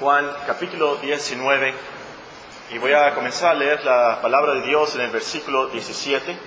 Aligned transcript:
Juan 0.00 0.30
capítulo 0.46 0.96
19 0.96 1.74
y 2.70 2.78
voy 2.78 2.94
a 2.94 3.14
comenzar 3.14 3.50
a 3.50 3.54
leer 3.54 3.84
la 3.84 4.18
palabra 4.22 4.54
de 4.54 4.62
Dios 4.62 4.94
en 4.94 5.02
el 5.02 5.10
versículo 5.10 5.66
17. 5.66 6.38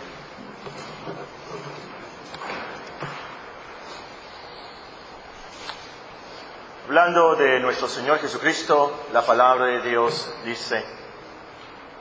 Hablando 6.87 7.35
de 7.35 7.59
nuestro 7.59 7.87
Señor 7.87 8.17
Jesucristo, 8.17 9.05
la 9.13 9.21
palabra 9.21 9.67
de 9.67 9.87
Dios 9.87 10.33
dice, 10.43 10.83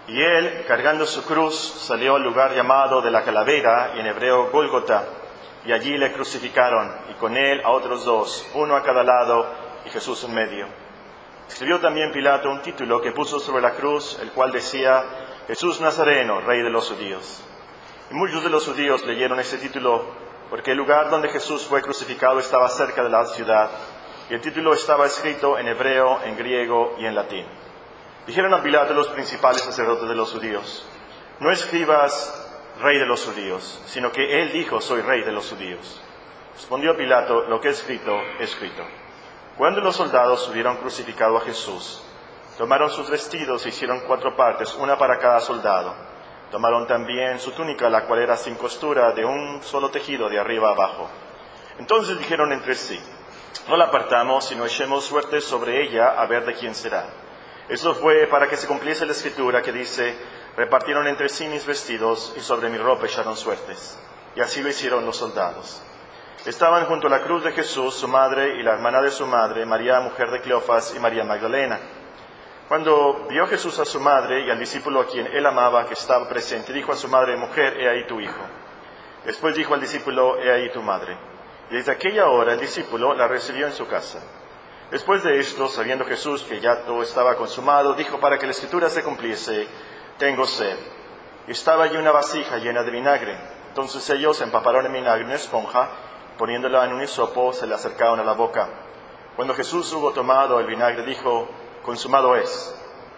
y 0.09 0.23
él, 0.23 0.65
cargando 0.67 1.05
su 1.05 1.23
cruz, 1.23 1.55
salió 1.55 2.17
al 2.17 2.23
lugar 2.23 2.55
llamado 2.55 3.03
de 3.03 3.11
la 3.11 3.25
calavera, 3.25 3.93
y 3.95 4.01
en 4.01 4.07
hebreo 4.07 4.51
Gólgota, 4.51 5.05
y 5.67 5.73
allí 5.73 5.99
le 5.99 6.15
crucificaron, 6.15 6.91
y 7.11 7.15
con 7.21 7.37
él 7.37 7.61
a 7.63 7.73
otros 7.73 8.07
dos, 8.07 8.49
uno 8.55 8.75
a 8.75 8.83
cada 8.83 9.03
lado, 9.03 9.47
y 9.85 9.91
Jesús 9.91 10.25
en 10.25 10.35
medio. 10.35 10.82
Escribió 11.53 11.81
también 11.81 12.13
Pilato 12.13 12.49
un 12.49 12.63
título 12.63 13.03
que 13.03 13.13
puso 13.13 13.39
sobre 13.39 13.61
la 13.61 13.73
cruz, 13.73 14.19
el 14.23 14.33
cual 14.33 14.53
decía, 14.53 15.05
Jesús 15.47 15.83
Nazareno, 15.83 16.41
Rey 16.41 16.63
de 16.63 16.71
los 16.71 16.89
judíos. 16.89 17.45
Y 18.11 18.15
muchos 18.15 18.43
de 18.43 18.49
los 18.49 18.67
judíos 18.67 19.05
leyeron 19.05 19.39
ese 19.39 19.59
título 19.59 20.03
porque 20.49 20.71
el 20.71 20.79
lugar 20.79 21.11
donde 21.11 21.29
Jesús 21.29 21.67
fue 21.67 21.83
crucificado 21.83 22.39
estaba 22.39 22.69
cerca 22.71 23.03
de 23.03 23.11
la 23.11 23.27
ciudad, 23.27 23.71
y 24.31 24.35
el 24.35 24.41
título 24.41 24.73
estaba 24.73 25.05
escrito 25.05 25.59
en 25.59 25.69
hebreo, 25.69 26.21
en 26.25 26.39
griego 26.39 26.97
y 26.99 27.05
en 27.05 27.15
latín. 27.15 27.45
Dijeron 28.27 28.55
a 28.55 28.63
Pilato 28.63 28.95
los 28.95 29.09
principales 29.09 29.61
sacerdotes 29.61 30.09
de 30.09 30.15
los 30.15 30.33
judíos, 30.33 30.87
no 31.39 31.51
escribas 31.51 32.49
rey 32.81 32.99
de 32.99 33.07
los 33.07 33.27
judíos, 33.27 33.83
sino 33.85 34.11
que 34.11 34.41
él 34.41 34.53
dijo, 34.53 34.81
soy 34.81 35.03
rey 35.03 35.23
de 35.23 35.33
los 35.33 35.51
judíos. 35.51 36.03
Respondió 36.55 36.97
Pilato, 36.97 37.43
lo 37.43 37.61
que 37.61 37.69
he 37.69 37.73
escrito, 37.73 38.19
he 38.41 38.45
escrito. 38.45 38.83
Cuando 39.63 39.81
los 39.81 39.95
soldados 39.95 40.49
hubieron 40.49 40.79
crucificado 40.79 41.37
a 41.37 41.41
Jesús, 41.43 42.03
tomaron 42.59 42.91
sus 42.91 43.09
vestidos 43.09 43.65
e 43.65 43.69
hicieron 43.69 44.01
cuatro 44.09 44.35
partes, 44.35 44.75
una 44.75 44.99
para 44.99 45.21
cada 45.21 45.39
soldado. 45.39 45.95
Tomaron 46.51 46.89
también 46.89 47.39
su 47.39 47.53
túnica, 47.53 47.89
la 47.89 48.05
cual 48.07 48.23
era 48.23 48.37
sin 48.37 48.57
costura, 48.57 49.13
de 49.13 49.25
un 49.25 49.63
solo 49.63 49.89
tejido, 49.89 50.29
de 50.29 50.41
arriba 50.41 50.71
abajo. 50.71 51.09
Entonces 51.79 52.19
dijeron 52.19 52.51
entre 52.51 52.75
sí, 52.75 53.01
no 53.69 53.77
la 53.77 53.85
apartamos, 53.85 54.47
sino 54.47 54.67
echemos 54.67 55.05
suerte 55.05 55.41
sobre 55.41 55.81
ella 55.81 56.09
a 56.09 56.27
ver 56.27 56.45
de 56.45 56.55
quién 56.55 56.75
será. 56.75 57.05
Eso 57.69 57.95
fue 57.95 58.27
para 58.27 58.49
que 58.49 58.57
se 58.57 58.67
cumpliese 58.67 59.07
la 59.07 59.13
escritura 59.13 59.63
que 59.63 59.71
dice, 59.71 60.19
repartieron 60.57 61.07
entre 61.07 61.29
sí 61.29 61.47
mis 61.47 61.65
vestidos 61.65 62.35
y 62.37 62.41
sobre 62.41 62.69
mi 62.69 62.79
ropa 62.79 63.07
echaron 63.07 63.37
suertes. 63.37 63.97
Y 64.35 64.41
así 64.41 64.61
lo 64.61 64.71
hicieron 64.71 65.07
los 65.07 65.19
soldados. 65.19 65.81
Estaban 66.45 66.87
junto 66.87 67.07
a 67.07 67.11
la 67.11 67.23
cruz 67.23 67.45
de 67.45 67.53
Jesús 67.53 67.95
su 67.95 68.09
madre 68.09 68.57
y 68.57 68.63
la 68.63 68.73
hermana 68.73 69.01
de 69.01 69.11
su 69.11 69.27
madre, 69.27 69.65
María, 69.65 70.01
mujer 70.01 70.31
de 70.31 70.41
Cleofas, 70.41 70.95
y 70.97 70.99
María 70.99 71.25
Magdalena. 71.25 71.79
Cuando 72.69 73.27
vio 73.29 73.47
Jesús 73.47 73.79
a 73.79 73.85
su 73.85 74.01
madre 74.01 74.47
y 74.47 74.51
al 74.51 74.59
discípulo 74.59 75.01
a 75.01 75.07
quien 75.07 75.27
él 75.27 75.47
amaba 75.47 75.87
que 75.87 75.95
estaba 75.95 76.29
presente, 76.29 76.73
dijo 76.73 76.93
a 76.93 76.97
su 76.97 77.07
madre, 77.09 77.37
mujer, 77.37 77.79
he 77.79 77.89
ahí 77.89 78.07
tu 78.07 78.19
hijo. 78.21 78.41
Después 79.25 79.55
dijo 79.55 79.75
al 79.75 79.81
discípulo, 79.81 80.39
he 80.39 80.51
ahí 80.51 80.71
tu 80.73 80.83
madre. 80.83 81.17
Y 81.71 81.75
desde 81.77 81.93
aquella 81.93 82.29
hora 82.29 82.55
el 82.55 82.61
discípulo 82.61 83.15
la 83.15 83.29
recibió 83.29 83.67
en 83.67 83.73
su 83.73 83.87
casa. 83.87 84.19
Después 84.91 85.23
de 85.23 85.39
esto, 85.39 85.69
sabiendo 85.69 86.05
Jesús 86.05 86.43
que 86.43 86.61
ya 86.61 86.83
todo 86.85 87.03
estaba 87.03 87.37
consumado, 87.37 87.95
dijo 87.95 88.21
para 88.21 88.39
que 88.39 88.47
la 88.47 88.53
escritura 88.53 88.91
se 88.91 89.03
cumpliese, 89.03 89.67
tengo 90.19 90.47
sed. 90.47 90.77
Estaba 91.47 91.85
allí 91.85 91.97
una 91.97 92.13
vasija 92.13 92.59
llena 92.59 92.83
de 92.83 92.91
vinagre. 92.91 93.37
Entonces 93.69 94.09
ellos 94.11 94.41
empaparon 94.43 94.85
en 94.87 94.93
vinagre 94.93 95.25
una 95.25 95.35
esponja, 95.35 95.89
poniéndola 96.43 96.87
en 96.87 96.95
un 96.95 97.03
hisopo, 97.05 97.53
se 97.53 97.69
le 97.69 97.75
acercaron 97.77 98.19
a 98.19 98.25
la 98.25 98.33
boca. 98.33 98.69
Cuando 99.37 99.55
Jesús 99.55 99.93
hubo 99.93 100.11
tomado 100.11 100.59
el 100.59 100.67
vinagre, 100.67 101.05
dijo, 101.05 101.49
consumado 101.85 102.35
es. 102.35 102.75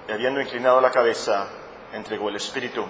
Y 0.06 0.12
habiendo 0.12 0.42
inclinado 0.42 0.78
la 0.82 0.90
cabeza, 0.90 1.46
entregó 1.94 2.28
el 2.28 2.36
Espíritu. 2.36 2.84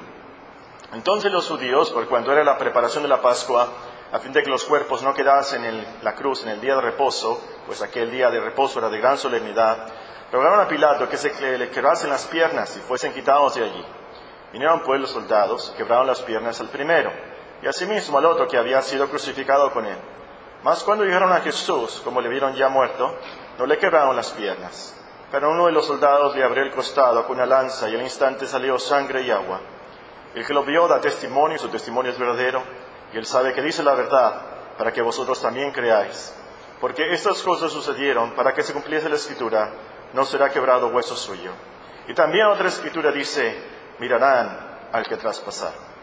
Entonces 0.92 1.30
los 1.30 1.48
judíos, 1.48 1.92
por 1.92 2.08
cuando 2.08 2.32
era 2.32 2.42
la 2.42 2.58
preparación 2.58 3.04
de 3.04 3.10
la 3.10 3.22
Pascua, 3.22 3.68
a 4.10 4.18
fin 4.18 4.32
de 4.32 4.42
que 4.42 4.50
los 4.50 4.64
cuerpos 4.64 5.04
no 5.04 5.14
quedasen 5.14 5.64
en 5.64 5.86
la 6.02 6.16
cruz 6.16 6.42
en 6.42 6.48
el 6.48 6.60
día 6.60 6.74
de 6.74 6.80
reposo, 6.80 7.40
pues 7.66 7.80
aquel 7.80 8.10
día 8.10 8.28
de 8.28 8.40
reposo 8.40 8.80
era 8.80 8.88
de 8.88 8.98
gran 8.98 9.16
solemnidad, 9.16 9.86
rogaron 10.32 10.58
a 10.58 10.66
Pilato 10.66 11.08
que 11.08 11.16
se 11.16 11.58
le 11.58 11.70
quebrasen 11.70 12.10
las 12.10 12.26
piernas 12.26 12.76
y 12.76 12.80
fuesen 12.80 13.12
quitados 13.14 13.54
de 13.54 13.66
allí. 13.66 13.84
Vinieron 14.50 14.80
pues 14.80 15.00
los 15.00 15.10
soldados, 15.10 15.72
quebraron 15.76 16.08
las 16.08 16.22
piernas 16.22 16.60
al 16.60 16.70
primero, 16.70 17.12
y 17.62 17.68
asimismo 17.68 18.18
al 18.18 18.26
otro 18.26 18.48
que 18.48 18.58
había 18.58 18.82
sido 18.82 19.08
crucificado 19.08 19.70
con 19.70 19.86
él. 19.86 19.96
Mas 20.64 20.82
cuando 20.82 21.04
llegaron 21.04 21.30
a 21.30 21.42
Jesús, 21.42 22.00
como 22.02 22.22
le 22.22 22.30
vieron 22.30 22.54
ya 22.54 22.70
muerto, 22.70 23.14
no 23.58 23.66
le 23.66 23.76
quebraron 23.76 24.16
las 24.16 24.30
piernas. 24.30 24.98
Pero 25.30 25.50
uno 25.50 25.66
de 25.66 25.72
los 25.72 25.84
soldados 25.84 26.34
le 26.34 26.42
abrió 26.42 26.62
el 26.62 26.70
costado 26.70 27.26
con 27.26 27.36
una 27.36 27.44
lanza 27.44 27.86
y 27.90 27.94
al 27.94 28.00
instante 28.00 28.46
salió 28.46 28.78
sangre 28.78 29.20
y 29.20 29.30
agua. 29.30 29.60
El 30.34 30.46
que 30.46 30.54
lo 30.54 30.64
vio 30.64 30.88
da 30.88 31.02
testimonio 31.02 31.56
y 31.56 31.60
su 31.60 31.68
testimonio 31.68 32.12
es 32.12 32.18
verdadero 32.18 32.62
y 33.12 33.18
Él 33.18 33.26
sabe 33.26 33.52
que 33.52 33.60
dice 33.60 33.82
la 33.82 33.92
verdad 33.92 34.40
para 34.78 34.90
que 34.90 35.02
vosotros 35.02 35.38
también 35.38 35.70
creáis. 35.70 36.34
Porque 36.80 37.12
estas 37.12 37.42
cosas 37.42 37.70
sucedieron 37.70 38.30
para 38.30 38.54
que 38.54 38.62
se 38.62 38.72
cumpliese 38.72 39.10
la 39.10 39.16
escritura, 39.16 39.70
no 40.14 40.24
será 40.24 40.48
quebrado 40.48 40.88
hueso 40.88 41.14
suyo. 41.14 41.52
Y 42.08 42.14
también 42.14 42.46
otra 42.46 42.68
escritura 42.68 43.12
dice, 43.12 43.54
mirarán 43.98 44.88
al 44.90 45.04
que 45.06 45.18
traspasar. 45.18 45.93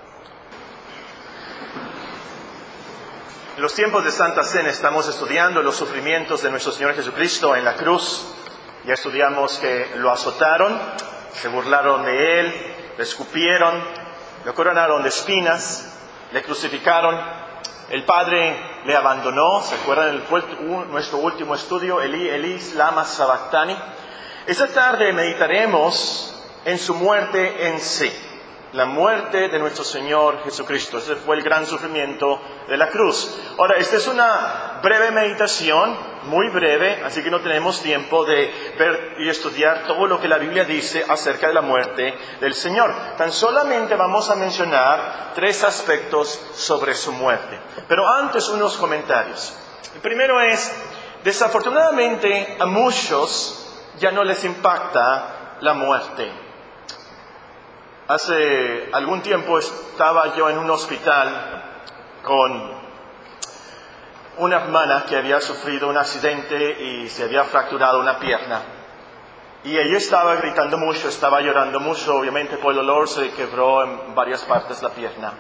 En 3.56 3.62
los 3.62 3.74
tiempos 3.74 4.06
de 4.06 4.12
Santa 4.12 4.44
Cena 4.44 4.70
estamos 4.70 5.10
estudiando 5.10 5.62
los 5.62 5.76
sufrimientos 5.76 6.42
de 6.42 6.50
nuestro 6.50 6.72
Señor 6.72 6.96
Jesucristo 6.96 7.54
en 7.54 7.66
la 7.66 7.76
cruz. 7.76 8.26
Ya 8.86 8.94
estudiamos 8.94 9.60
que 9.60 9.92
lo 9.98 10.10
azotaron, 10.10 10.80
se 11.34 11.50
burlaron 11.50 12.06
de 12.06 12.40
él, 12.40 12.76
le 12.98 13.04
escupieron, 13.04 13.84
lo 14.46 14.56
coronaron 14.56 15.04
de 15.04 15.10
espinas, 15.10 15.98
le 16.32 16.42
crucificaron, 16.44 17.20
el 17.90 18.06
Padre 18.06 18.56
le 18.86 18.96
abandonó, 18.96 19.62
¿se 19.62 19.76
acuerdan? 19.76 20.24
Fue 20.30 20.42
nuestro 20.90 21.18
último 21.18 21.54
estudio, 21.54 22.02
Eli, 22.02 22.30
Elis 22.30 22.74
Lama 22.74 23.04
Sabactani. 23.04 23.78
Esta 24.48 24.68
tarde 24.68 25.12
meditaremos 25.12 26.42
en 26.64 26.80
su 26.80 26.96
muerte 26.96 27.68
en 27.68 27.82
sí, 27.82 28.10
la 28.74 28.86
muerte 28.86 29.50
de 29.50 29.60
nuestro 29.60 29.84
Señor 29.84 30.44
Jesucristo. 30.44 30.98
Ese 30.98 31.16
fue 31.16 31.36
el 31.36 31.44
gran 31.44 31.66
sufrimiento 31.66 32.40
de 32.68 32.78
la 32.78 32.88
cruz. 32.88 33.38
Ahora, 33.58 33.76
esta 33.78 33.98
es 33.98 34.08
una 34.08 34.80
breve 34.82 35.12
meditación, 35.12 35.98
muy 36.24 36.50
breve, 36.50 37.02
así 37.04 37.22
que 37.24 37.32
no 37.32 37.42
tenemos 37.42 37.82
tiempo 37.82 38.24
de 38.26 38.74
ver 38.78 39.16
y 39.20 39.30
estudiar 39.30 39.84
todo 39.88 40.08
lo 40.08 40.22
que 40.22 40.28
la 40.28 40.38
Biblia 40.38 40.66
dice 40.66 41.04
acerca 41.08 41.48
de 41.48 41.54
la 41.54 41.62
muerte 41.62 42.16
del 42.40 42.54
Señor. 42.54 42.94
Tan 43.18 43.32
solamente 43.32 43.96
vamos 43.96 44.30
a 44.30 44.36
mencionar 44.36 45.32
tres 45.36 45.64
aspectos 45.64 46.40
sobre 46.54 46.94
su 46.94 47.12
muerte. 47.12 47.60
Pero 47.88 48.08
antes 48.08 48.48
unos 48.50 48.78
comentarios. 48.78 49.54
El 49.96 50.02
primero 50.02 50.40
es, 50.40 50.72
desafortunadamente 51.24 52.58
a 52.60 52.66
muchos 52.66 53.58
ya 54.00 54.12
no 54.12 54.24
les 54.24 54.44
impacta 54.46 55.58
la 55.60 55.74
muerte. 55.74 56.51
Hace 58.12 58.90
algún 58.92 59.22
tiempo 59.22 59.58
estaba 59.58 60.36
yo 60.36 60.50
en 60.50 60.58
un 60.58 60.70
hospital 60.70 61.64
con 62.22 62.74
una 64.40 64.58
hermana 64.58 65.06
que 65.08 65.16
había 65.16 65.40
sufrido 65.40 65.88
un 65.88 65.96
accidente 65.96 66.72
y 66.78 67.08
se 67.08 67.24
había 67.24 67.46
fracturado 67.46 68.02
una 68.02 68.20
pierna. 68.20 68.64
Y 69.64 69.78
ella 69.78 69.98
estaba 69.98 70.36
gritando 70.36 70.78
mucho, 70.78 71.08
estaba 71.08 71.40
llorando 71.40 71.80
mucho, 71.80 72.18
obviamente 72.18 72.58
por 72.58 72.72
el 72.72 72.80
dolor 72.80 73.08
se 73.08 73.32
quebró 73.32 73.86
en 73.86 74.14
varias 74.14 74.42
partes 74.42 74.84
la 74.84 74.90
pierna. 74.90 75.32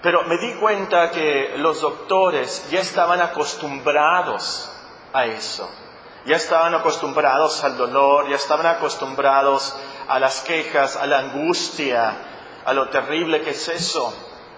Pero 0.00 0.22
me 0.22 0.38
di 0.38 0.54
cuenta 0.54 1.10
que 1.10 1.56
los 1.58 1.82
doctores 1.82 2.70
ya 2.70 2.80
estaban 2.80 3.20
acostumbrados 3.20 4.74
a 5.12 5.26
eso. 5.26 5.68
Ya 6.24 6.36
estaban 6.36 6.74
acostumbrados 6.74 7.62
al 7.64 7.76
dolor, 7.76 8.30
ya 8.30 8.36
estaban 8.36 8.64
acostumbrados 8.64 9.76
a 10.08 10.18
las 10.18 10.40
quejas, 10.40 10.96
a 10.96 11.06
la 11.06 11.18
angustia, 11.18 12.14
a 12.64 12.72
lo 12.72 12.88
terrible 12.88 13.40
que 13.40 13.50
es 13.50 13.68
eso. 13.68 14.14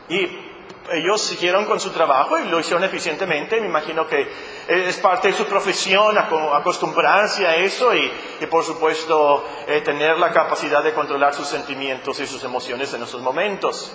Y 0.08 0.44
ellos 0.92 1.20
siguieron 1.22 1.64
con 1.64 1.80
su 1.80 1.90
trabajo 1.90 2.38
y 2.38 2.44
lo 2.48 2.60
hicieron 2.60 2.84
eficientemente. 2.84 3.60
Me 3.60 3.66
imagino 3.66 4.06
que 4.06 4.28
es 4.68 4.96
parte 4.98 5.28
de 5.28 5.34
su 5.34 5.46
profesión 5.46 6.16
acostumbrarse 6.18 7.46
a 7.46 7.56
eso 7.56 7.94
y, 7.94 8.10
por 8.50 8.64
supuesto 8.64 9.44
eh, 9.66 9.80
tener 9.80 10.18
la 10.18 10.32
capacidad 10.32 10.82
de 10.82 10.92
controlar 10.92 11.34
sus 11.34 11.48
sentimientos 11.48 12.20
y 12.20 12.26
sus 12.26 12.44
emociones 12.44 12.92
en 12.92 13.02
esos 13.02 13.22
momentos. 13.22 13.92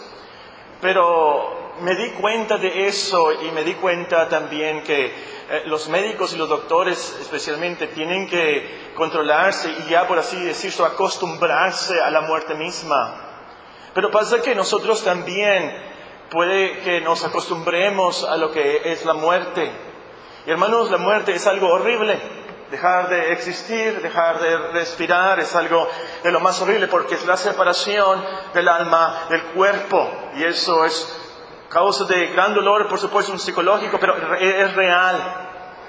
Pero 0.81 1.73
me 1.81 1.95
di 1.95 2.11
cuenta 2.11 2.57
de 2.57 2.87
eso 2.87 3.31
y 3.33 3.51
me 3.51 3.63
di 3.63 3.75
cuenta 3.75 4.27
también 4.27 4.83
que 4.83 5.28
eh, 5.51 5.63
los 5.65 5.89
médicos 5.89 6.31
y 6.33 6.37
los 6.37 6.47
doctores 6.47 7.17
especialmente 7.19 7.87
tienen 7.87 8.27
que 8.29 8.91
controlarse 8.93 9.71
y 9.71 9.89
ya 9.89 10.07
por 10.07 10.19
así 10.19 10.39
decirlo 10.43 10.85
acostumbrarse 10.85 11.99
a 11.99 12.11
la 12.11 12.21
muerte 12.21 12.53
misma. 12.53 13.15
Pero 13.95 14.11
pasa 14.11 14.43
que 14.43 14.53
nosotros 14.53 15.03
también 15.03 15.73
puede 16.29 16.81
que 16.81 17.01
nos 17.01 17.23
acostumbremos 17.25 18.23
a 18.23 18.37
lo 18.37 18.51
que 18.51 18.91
es 18.91 19.05
la 19.05 19.15
muerte. 19.15 19.71
Y 20.45 20.51
hermanos, 20.51 20.91
la 20.91 20.97
muerte 20.97 21.33
es 21.33 21.47
algo 21.47 21.69
horrible. 21.69 22.19
Dejar 22.69 23.09
de 23.09 23.33
existir, 23.33 24.03
dejar 24.03 24.39
de 24.39 24.55
respirar 24.73 25.39
es 25.39 25.55
algo 25.55 25.89
de 26.21 26.31
lo 26.31 26.39
más 26.39 26.61
horrible 26.61 26.87
porque 26.87 27.15
es 27.15 27.25
la 27.25 27.37
separación 27.37 28.23
del 28.53 28.67
alma 28.67 29.25
del 29.31 29.41
cuerpo 29.45 30.11
y 30.35 30.43
eso 30.43 30.85
es 30.85 31.28
causa 31.69 32.05
de 32.05 32.27
gran 32.27 32.53
dolor, 32.53 32.87
por 32.87 32.99
supuesto, 32.99 33.37
psicológico, 33.37 33.99
pero 33.99 34.15
es 34.37 34.73
real. 34.75 35.45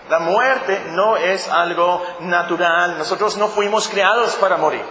La 0.08 0.18
muerte 0.18 0.82
no 0.90 1.16
es 1.16 1.48
algo 1.48 2.02
natural. 2.20 2.98
Nosotros 2.98 3.36
no 3.36 3.48
fuimos 3.48 3.88
creados 3.88 4.34
para 4.36 4.56
morir. 4.56 4.82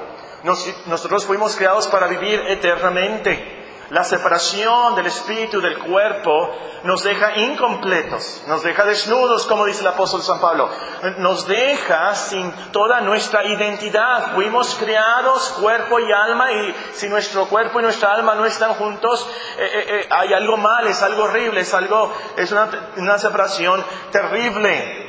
nosotros 0.85 1.25
fuimos 1.25 1.55
creados 1.55 1.87
para 1.87 2.07
vivir 2.07 2.41
eternamente. 2.47 3.58
La 3.89 4.03
separación 4.03 4.93
del 4.93 5.07
espíritu 5.07 5.61
del 5.61 5.79
cuerpo 5.79 6.53
nos 6.83 7.03
deja 7.03 7.37
incompletos, 7.39 8.43
nos 8.47 8.61
deja 8.61 8.85
desnudos, 8.85 9.47
como 9.47 9.65
dice 9.65 9.81
el 9.81 9.87
apóstol 9.87 10.21
San 10.21 10.39
Pablo, 10.39 10.69
nos 11.17 11.47
deja 11.47 12.13
sin 12.13 12.51
toda 12.71 13.01
nuestra 13.01 13.43
identidad. 13.45 14.35
Fuimos 14.35 14.75
creados 14.75 15.49
cuerpo 15.59 15.99
y 15.99 16.11
alma 16.11 16.51
y 16.51 16.75
si 16.93 17.09
nuestro 17.09 17.47
cuerpo 17.47 17.79
y 17.79 17.83
nuestra 17.83 18.13
alma 18.13 18.35
no 18.35 18.45
están 18.45 18.75
juntos, 18.75 19.27
eh, 19.57 19.65
eh, 19.65 19.85
eh, 19.87 20.07
hay 20.11 20.33
algo 20.33 20.55
mal, 20.57 20.85
es 20.85 21.01
algo 21.01 21.23
horrible, 21.23 21.61
es 21.61 21.73
algo, 21.73 22.13
es 22.37 22.51
una, 22.51 22.69
una 22.97 23.17
separación 23.17 23.83
terrible. 24.11 25.07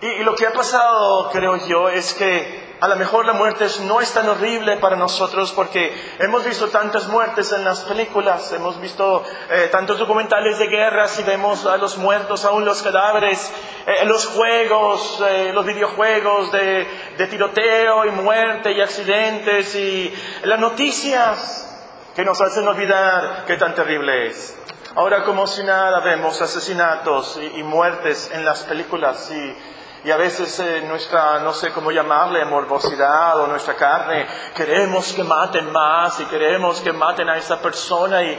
y 0.00 0.22
lo 0.22 0.36
que 0.36 0.46
ha 0.46 0.52
pasado, 0.52 1.30
creo 1.32 1.56
yo, 1.66 1.88
es 1.88 2.14
que 2.14 2.65
a 2.78 2.88
lo 2.88 2.96
mejor 2.96 3.24
la 3.24 3.32
muerte 3.32 3.66
no 3.82 4.00
es 4.00 4.12
tan 4.12 4.28
horrible 4.28 4.76
para 4.76 4.96
nosotros 4.96 5.52
porque 5.52 5.94
hemos 6.18 6.44
visto 6.44 6.68
tantas 6.68 7.08
muertes 7.08 7.50
en 7.52 7.64
las 7.64 7.80
películas, 7.80 8.52
hemos 8.52 8.78
visto 8.80 9.24
eh, 9.50 9.68
tantos 9.72 9.98
documentales 9.98 10.58
de 10.58 10.66
guerras 10.66 11.18
y 11.18 11.22
vemos 11.22 11.64
a 11.64 11.78
los 11.78 11.96
muertos, 11.96 12.44
aún 12.44 12.66
los 12.66 12.82
cadáveres, 12.82 13.50
eh, 13.86 14.04
los 14.04 14.26
juegos, 14.26 15.22
eh, 15.26 15.52
los 15.54 15.64
videojuegos 15.64 16.52
de, 16.52 16.86
tiroteo 17.30 18.04
y 18.04 18.10
muerte 18.10 18.72
y 18.72 18.80
accidentes 18.80 19.74
y 19.74 20.14
las 20.44 20.60
noticias 20.60 21.62
que 22.14 22.24
nos 22.24 22.40
hacen 22.40 22.68
olvidar 22.68 23.44
qué 23.46 23.56
tan 23.56 23.74
terrible 23.74 24.26
es. 24.26 24.56
Ahora 24.94 25.24
como 25.24 25.46
si 25.46 25.62
nada 25.62 26.00
vemos 26.00 26.40
asesinatos 26.40 27.38
y, 27.40 27.60
y 27.60 27.62
muertes 27.62 28.30
en 28.32 28.44
las 28.44 28.64
películas 28.64 29.30
y 29.30 29.75
y 30.04 30.10
a 30.10 30.16
veces 30.16 30.58
eh, 30.60 30.82
nuestra, 30.86 31.40
no 31.40 31.52
sé 31.52 31.72
cómo 31.72 31.90
llamarle, 31.90 32.44
morbosidad 32.44 33.40
o 33.40 33.46
nuestra 33.46 33.74
carne, 33.74 34.26
queremos 34.54 35.12
que 35.12 35.24
maten 35.24 35.70
más 35.72 36.20
y 36.20 36.24
queremos 36.26 36.80
que 36.80 36.92
maten 36.92 37.28
a 37.28 37.36
esa 37.36 37.60
persona 37.60 38.22
y, 38.22 38.38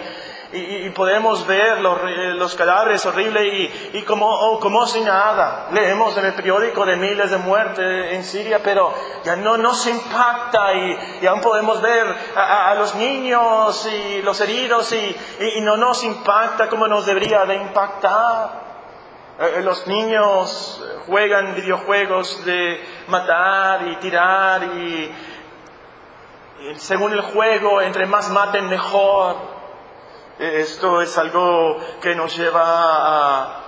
y, 0.54 0.90
podemos 0.92 1.46
ver 1.46 1.80
los, 1.80 2.00
los 2.36 2.56
cadáveres 2.56 3.06
horribles 3.06 3.44
y, 3.54 3.98
y 3.98 4.02
como, 4.04 4.28
oh, 4.28 4.60
como 4.60 4.86
si 4.86 5.02
nada. 5.02 5.68
Leemos 5.72 6.16
en 6.18 6.26
el 6.26 6.34
periódico 6.34 6.86
de 6.86 6.96
miles 6.96 7.32
de 7.32 7.38
muertes 7.38 8.14
en 8.14 8.24
Siria, 8.24 8.62
pero 8.64 8.94
ya 9.26 9.36
no 9.36 9.58
nos 9.58 9.86
impacta 9.88 10.74
y, 10.74 11.20
y 11.22 11.28
aún 11.28 11.42
podemos 11.42 11.82
ver 11.82 12.16
a, 12.36 12.72
a, 12.72 12.76
los 12.76 12.96
niños 12.96 13.88
y 13.92 14.22
los 14.22 14.40
heridos 14.40 14.94
y, 14.94 15.16
y 15.58 15.62
no 15.62 15.76
nos 15.76 16.04
impacta 16.04 16.70
como 16.70 16.88
nos 16.88 17.06
debería 17.06 17.46
de 17.46 17.56
impactar. 17.56 18.67
Eh, 19.40 19.62
los 19.64 19.86
niños 19.86 20.84
juegan 21.06 21.54
videojuegos 21.54 22.44
de 22.44 22.84
matar 23.08 23.88
y 23.88 23.96
tirar 23.98 24.64
y, 24.64 25.16
según 26.78 27.14
el 27.14 27.22
juego, 27.22 27.82
entre 27.82 28.08
más 28.08 28.30
maten 28.32 28.68
mejor. 28.68 29.36
Esto 30.40 31.02
es 31.02 31.16
algo 31.20 31.78
que 32.02 32.16
nos 32.16 32.36
lleva 32.36 32.64
a, 32.64 33.67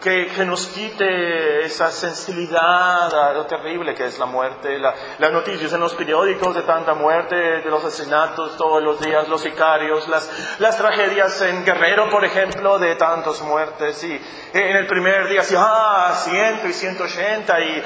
que, 0.00 0.44
nos 0.44 0.66
quite 0.68 1.64
esa 1.64 1.90
sensibilidad 1.90 3.12
a 3.12 3.32
lo 3.32 3.46
terrible 3.46 3.94
que 3.94 4.06
es 4.06 4.18
la 4.18 4.26
muerte, 4.26 4.78
las 4.78 5.32
noticias 5.32 5.72
en 5.72 5.80
los 5.80 5.94
periódicos 5.94 6.54
de 6.54 6.62
tanta 6.62 6.94
muerte, 6.94 7.34
de 7.34 7.70
los 7.70 7.84
asesinatos 7.84 8.56
todos 8.56 8.82
los 8.82 9.00
días, 9.00 9.28
los 9.28 9.40
sicarios, 9.40 10.06
las, 10.08 10.56
las 10.60 10.76
tragedias 10.76 11.40
en 11.42 11.64
Guerrero, 11.64 12.08
por 12.10 12.24
ejemplo, 12.24 12.78
de 12.78 12.94
tantas 12.94 13.42
muertes. 13.42 14.02
Y 14.04 14.20
en 14.52 14.76
el 14.76 14.86
primer 14.86 15.28
día, 15.28 15.40
así, 15.40 15.54
ah, 15.58 16.12
100 16.14 16.60
y 16.68 16.72
180, 16.72 17.60
y, 17.60 17.82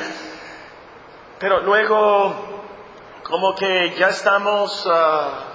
pero 1.38 1.60
luego, 1.62 2.62
como 3.22 3.54
que 3.54 3.94
ya 3.96 4.08
estamos, 4.08 4.84
uh, 4.84 5.51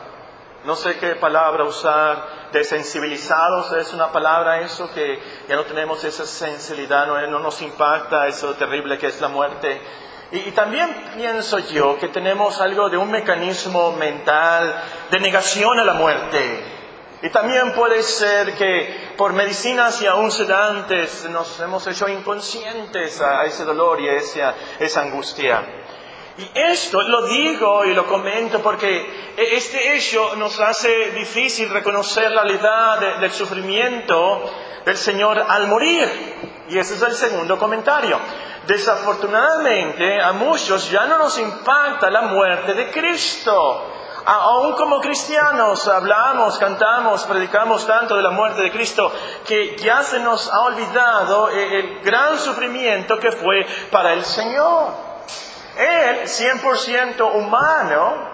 no 0.68 0.75
sé 0.75 0.98
qué 0.98 1.16
palabra 1.16 1.64
usar, 1.64 2.50
desensibilizados, 2.52 3.72
es 3.72 3.94
una 3.94 4.12
palabra 4.12 4.60
eso, 4.60 4.92
que 4.94 5.18
ya 5.48 5.56
no 5.56 5.64
tenemos 5.64 6.04
esa 6.04 6.25
sensibilidad, 6.25 7.08
no, 7.08 7.40
nos 7.40 7.62
impacta 7.62 8.28
eso 8.28 8.54
terrible 8.56 8.98
que 8.98 9.08
es 9.08 9.22
la 9.22 9.30
muerte. 9.30 9.81
Y, 10.34 10.52
también 10.52 10.94
pienso 11.16 11.60
yo 11.60 11.98
que 11.98 12.10
tenemos 12.10 12.60
algo 12.60 12.90
de 12.90 12.98
un 12.98 13.10
mecanismo 13.10 13.94
mental 13.94 14.84
de 15.10 15.19
negación 15.22 15.80
a 15.80 15.86
la 15.86 15.94
muerte. 15.94 16.66
Y 17.22 17.30
también 17.30 17.72
puede 17.72 18.04
ser 18.04 18.54
que 18.56 19.14
por 19.16 19.31
medicinas 19.31 20.02
y 20.02 20.06
aún 20.06 20.31
sedantes 20.31 21.30
nos 21.30 21.62
hemos 21.62 21.88
hecho 21.88 22.10
inconscientes 22.10 23.22
a 23.22 23.46
ese 23.46 23.64
dolor 23.64 24.02
y 24.02 24.10
a 24.10 24.16
esa, 24.16 24.54
esa 24.80 25.02
angustia. 25.02 25.64
Y 26.38 26.51
esto 26.54 27.01
lo 27.01 27.24
digo 27.24 27.84
y 27.86 27.95
lo 27.95 28.06
comento 28.06 28.62
porque 28.62 29.34
este 29.36 29.95
hecho 29.95 30.36
nos 30.36 30.60
hace 30.60 31.12
difícil 31.12 31.69
reconocer 31.69 32.30
la 32.31 32.44
realidad 32.44 33.19
del 33.19 33.31
sufrimiento 33.31 34.44
del 34.86 34.98
Señor 34.98 35.44
al 35.48 35.68
morir. 35.68 36.07
Y 36.69 36.78
ese 36.78 36.94
es 36.94 37.01
el 37.01 37.13
segundo 37.13 37.57
comentario. 37.57 38.19
Desafortunadamente 38.68 40.22
a 40.22 40.34
muchos 40.34 40.92
ya 40.92 41.07
no 41.07 41.18
nos 41.18 41.39
impacta 41.39 42.12
la 42.12 42.22
muerte 42.22 42.75
de 42.75 42.92
Cristo. 42.92 43.94
Aún 44.25 44.74
como 44.74 45.00
cristianos 45.00 45.88
hablamos, 45.88 46.60
cantamos, 46.60 47.24
predicamos 47.24 47.88
tanto 47.88 48.16
de 48.16 48.22
la 48.22 48.30
muerte 48.30 48.62
de 48.62 48.72
Cristo 48.72 49.12
que 49.48 49.75
ya 49.78 50.04
se 50.04 50.19
nos 50.19 50.51
ha 50.51 50.60
olvidado 50.62 51.50
el 51.50 52.01
gran 52.01 52.38
sufrimiento 52.38 53.18
que 53.18 53.31
fue 53.31 53.66
para 53.90 54.13
el 54.13 54.24
Señor. 54.24 55.06
Él, 55.77 56.21
100% 56.24 57.35
humano, 57.35 58.29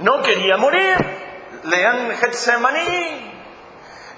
no 0.00 0.22
quería 0.22 0.56
morir. 0.56 0.96
Lean 1.64 2.16
Getsemaní. 2.16 3.32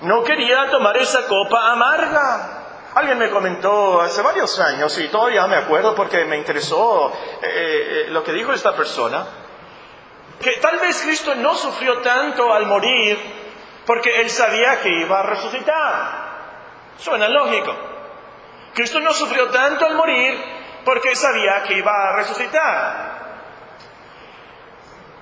No 0.02 0.25
quería 0.25 0.70
tomar 0.70 0.96
esa 0.96 1.26
copa 1.26 1.72
amarga. 1.72 2.60
Alguien 2.94 3.19
me 3.19 3.31
comentó 3.31 4.00
hace 4.00 4.20
varios 4.22 4.58
años, 4.58 4.98
y 4.98 5.08
todavía 5.08 5.46
me 5.46 5.56
acuerdo 5.56 5.94
porque 5.94 6.25
me 6.25 6.37
interesó 6.37 7.12
eh, 7.40 7.42
eh, 7.42 8.06
lo 8.08 8.25
que 8.25 8.32
dijo 8.32 8.52
esta 8.52 8.75
persona, 8.75 9.26
que 10.41 10.53
tal 10.53 10.79
vez 10.79 11.00
Cristo 11.03 11.34
no 11.36 11.55
sufrió 11.55 11.98
tanto 11.98 12.53
al 12.53 12.67
morir 12.67 13.19
porque 13.86 14.20
él 14.20 14.31
sabía 14.31 14.81
que 14.81 14.88
iba 14.88 15.20
a 15.20 15.22
resucitar. 15.22 16.31
Suena 16.98 17.29
lógico. 17.29 17.74
Cristo 18.74 19.00
no 19.00 19.12
sufrió 19.12 19.48
tanto 19.50 19.86
al 19.86 19.94
morir 19.94 20.59
porque 20.84 21.15
sabía 21.17 21.63
que 21.65 21.79
iba 21.79 21.93
a 21.93 22.17
resucitar. 22.17 23.20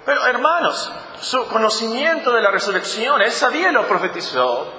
Pero 0.05 0.27
hermanos, 0.27 0.91
su 1.21 1.47
conocimiento 1.49 2.33
de 2.33 2.41
la 2.41 2.51
resurrección, 2.51 3.21
él 3.21 3.31
sabía 3.31 3.69
y 3.71 3.73
lo 3.73 3.87
profetizó. 3.87 4.73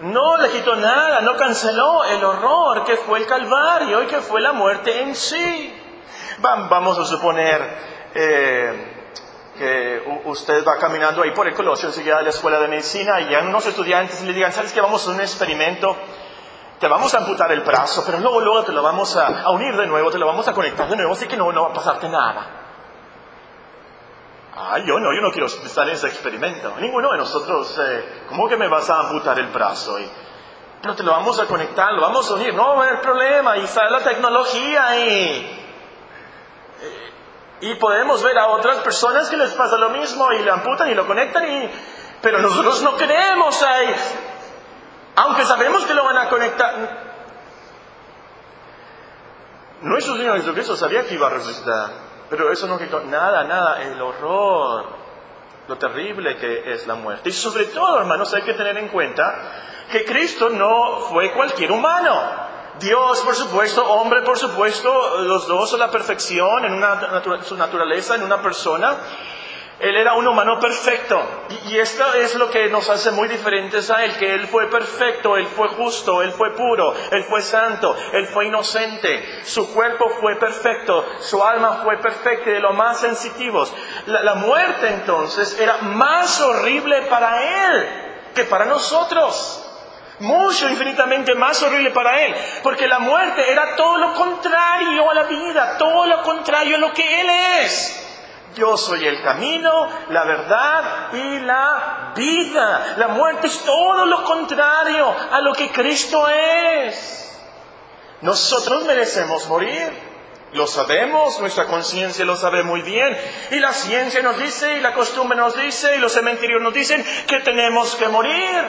No 0.00 0.36
le 0.36 0.50
quitó 0.50 0.76
nada, 0.76 1.22
no 1.22 1.36
canceló 1.36 2.04
el 2.04 2.22
horror 2.22 2.84
que 2.84 2.96
fue 2.96 3.18
el 3.18 3.26
Calvario 3.26 4.02
y 4.02 4.06
que 4.06 4.18
fue 4.18 4.40
la 4.40 4.52
muerte 4.52 5.00
en 5.00 5.16
sí. 5.16 5.74
Vamos 6.38 6.98
a 6.98 7.04
suponer 7.04 7.78
eh, 8.14 8.98
que 9.56 10.20
usted 10.26 10.64
va 10.64 10.78
caminando 10.78 11.22
ahí 11.22 11.32
por 11.32 11.48
el 11.48 11.54
Colosio, 11.54 11.88
enseguida 11.88 12.18
a 12.18 12.22
la 12.22 12.30
escuela 12.30 12.60
de 12.60 12.68
medicina, 12.68 13.20
y 13.22 13.34
a 13.34 13.40
unos 13.40 13.66
estudiantes 13.66 14.22
le 14.22 14.32
digan, 14.32 14.52
¿sabes 14.52 14.72
qué? 14.72 14.80
Vamos 14.80 15.06
a 15.08 15.10
un 15.10 15.20
experimento 15.20 15.96
te 16.78 16.88
vamos 16.88 17.12
a 17.14 17.18
amputar 17.18 17.50
el 17.52 17.60
brazo, 17.60 18.02
pero 18.06 18.18
luego, 18.18 18.40
luego 18.40 18.62
te 18.64 18.72
lo 18.72 18.82
vamos 18.82 19.16
a, 19.16 19.50
unir 19.50 19.76
de 19.76 19.86
nuevo, 19.86 20.10
te 20.10 20.18
lo 20.18 20.26
vamos 20.26 20.46
a 20.46 20.52
conectar 20.52 20.88
de 20.88 20.96
nuevo, 20.96 21.12
así 21.12 21.26
que 21.26 21.36
no, 21.36 21.50
no 21.52 21.62
va 21.62 21.70
a 21.70 21.72
pasarte 21.72 22.08
nada. 22.08 22.46
Ay, 24.54 24.84
yo 24.86 24.98
no, 24.98 25.12
yo 25.12 25.20
no 25.20 25.30
quiero 25.30 25.46
estar 25.46 25.88
en 25.88 25.94
ese 25.94 26.08
experimento. 26.08 26.74
Ninguno 26.80 27.12
de 27.12 27.18
nosotros, 27.18 27.78
eh, 27.80 28.24
¿cómo 28.28 28.48
que 28.48 28.56
me 28.56 28.68
vas 28.68 28.90
a 28.90 29.00
amputar 29.00 29.38
el 29.38 29.48
brazo? 29.48 29.98
Y, 30.00 30.10
pero 30.82 30.94
te 30.94 31.02
lo 31.02 31.12
vamos 31.12 31.38
a 31.40 31.46
conectar, 31.46 31.92
lo 31.92 32.00
vamos 32.00 32.30
a 32.30 32.34
unir. 32.34 32.54
No 32.54 32.80
haber 32.80 33.00
problema, 33.00 33.56
y 33.56 33.64
está 33.64 33.88
la 33.90 34.00
tecnología 34.00 35.06
y, 35.06 35.64
y 37.60 37.74
podemos 37.76 38.22
ver 38.22 38.38
a 38.38 38.48
otras 38.48 38.78
personas 38.78 39.28
que 39.28 39.36
les 39.36 39.52
pasa 39.54 39.76
lo 39.76 39.90
mismo 39.90 40.32
y 40.32 40.42
le 40.42 40.50
amputan 40.50 40.90
y 40.90 40.94
lo 40.94 41.06
conectan 41.06 41.48
y, 41.48 41.70
pero 42.20 42.40
nosotros 42.40 42.82
no 42.82 42.96
queremos. 42.96 43.64
Aunque 45.18 45.44
sabemos 45.44 45.84
que 45.84 45.94
lo 45.94 46.04
van 46.04 46.16
a 46.16 46.28
conectar. 46.28 47.08
Nuestro 49.80 50.16
Señor 50.16 50.38
Jesucristo 50.38 50.76
sabía 50.76 51.06
que 51.06 51.14
iba 51.14 51.26
a 51.26 51.30
resucitar, 51.30 51.90
pero 52.30 52.52
eso 52.52 52.68
no 52.68 52.78
quitó 52.78 53.00
nada, 53.00 53.42
nada, 53.42 53.82
el 53.82 54.00
horror, 54.00 54.86
lo 55.66 55.76
terrible 55.76 56.36
que 56.36 56.72
es 56.72 56.86
la 56.86 56.94
muerte. 56.94 57.30
Y 57.30 57.32
sobre 57.32 57.64
todo, 57.66 57.98
hermanos, 57.98 58.32
hay 58.32 58.42
que 58.42 58.54
tener 58.54 58.76
en 58.78 58.88
cuenta 58.88 59.24
que 59.90 60.04
Cristo 60.04 60.50
no 60.50 61.00
fue 61.10 61.32
cualquier 61.32 61.72
humano. 61.72 62.48
Dios, 62.78 63.20
por 63.22 63.34
supuesto, 63.34 63.84
hombre, 63.90 64.22
por 64.22 64.38
supuesto, 64.38 65.18
los 65.22 65.48
dos 65.48 65.70
son 65.70 65.80
la 65.80 65.90
perfección 65.90 66.64
en 66.64 66.74
una, 66.74 67.42
su 67.42 67.56
naturaleza, 67.56 68.14
en 68.14 68.22
una 68.22 68.40
persona. 68.40 68.96
Él 69.80 69.96
era 69.96 70.14
un 70.14 70.26
humano 70.26 70.58
perfecto. 70.58 71.20
Y, 71.66 71.78
esto 71.78 72.14
es 72.14 72.34
lo 72.34 72.50
que 72.50 72.68
nos 72.68 72.88
hace 72.90 73.12
muy 73.12 73.28
diferentes 73.28 73.90
a 73.90 74.04
Él, 74.04 74.16
que 74.16 74.34
Él 74.34 74.48
fue 74.48 74.68
perfecto, 74.68 75.36
Él 75.36 75.46
fue 75.46 75.68
justo, 75.68 76.22
Él 76.22 76.32
fue 76.32 76.54
puro, 76.54 76.94
Él 77.12 77.22
fue 77.24 77.42
santo, 77.42 77.96
Él 78.12 78.26
fue 78.26 78.46
inocente. 78.46 79.44
Su 79.44 79.72
cuerpo 79.72 80.10
fue 80.20 80.36
perfecto, 80.36 81.04
su 81.20 81.42
alma 81.44 81.80
fue 81.84 81.98
perfecta 81.98 82.50
y 82.50 82.54
de 82.54 82.60
lo 82.60 82.72
más 82.72 83.00
sensitivos. 83.00 83.72
La, 84.06 84.22
la 84.22 84.34
muerte 84.34 84.88
entonces 84.88 85.58
era 85.60 85.78
más 85.78 86.40
horrible 86.40 87.02
para 87.02 87.76
Él 87.76 87.88
que 88.34 88.44
para 88.44 88.64
nosotros. 88.64 89.64
Mucho, 90.20 90.68
infinitamente 90.68 91.36
más 91.36 91.62
horrible 91.62 91.92
para 91.92 92.20
él, 92.20 92.34
porque 92.64 92.88
la 92.88 92.98
muerte 92.98 93.52
era 93.52 93.76
todo 93.76 93.98
lo 93.98 94.14
contrario 94.14 95.08
a 95.08 95.14
la 95.14 95.22
vida, 95.24 95.78
todo 95.78 96.06
lo 96.06 96.22
contrario 96.22 96.74
a 96.74 96.80
lo 96.80 96.92
que 96.92 97.20
él 97.20 97.30
es. 97.62 98.07
Yo 98.54 98.76
soy 98.76 99.06
el 99.06 99.22
camino, 99.22 99.88
la 100.08 100.24
verdad 100.24 101.12
y 101.12 101.38
la 101.40 102.12
vida. 102.16 102.94
La 102.96 103.08
muerte 103.08 103.46
es 103.46 103.64
todo 103.64 104.06
lo 104.06 104.24
contrario 104.24 105.14
a 105.30 105.40
lo 105.40 105.52
que 105.52 105.70
Cristo 105.70 106.28
es. 106.28 107.38
Nosotros 108.20 108.84
merecemos 108.84 109.46
morir. 109.48 110.08
Lo 110.52 110.66
sabemos, 110.66 111.38
nuestra 111.40 111.66
conciencia 111.66 112.24
lo 112.24 112.36
sabe 112.36 112.62
muy 112.62 112.80
bien. 112.80 113.16
Y 113.50 113.60
la 113.60 113.72
ciencia 113.72 114.22
nos 114.22 114.38
dice, 114.38 114.78
y 114.78 114.80
la 114.80 114.94
costumbre 114.94 115.36
nos 115.36 115.54
dice, 115.54 115.96
y 115.96 115.98
los 115.98 116.12
cementerios 116.12 116.62
nos 116.62 116.72
dicen 116.72 117.04
que 117.26 117.40
tenemos 117.40 117.94
que 117.96 118.08
morir. 118.08 118.64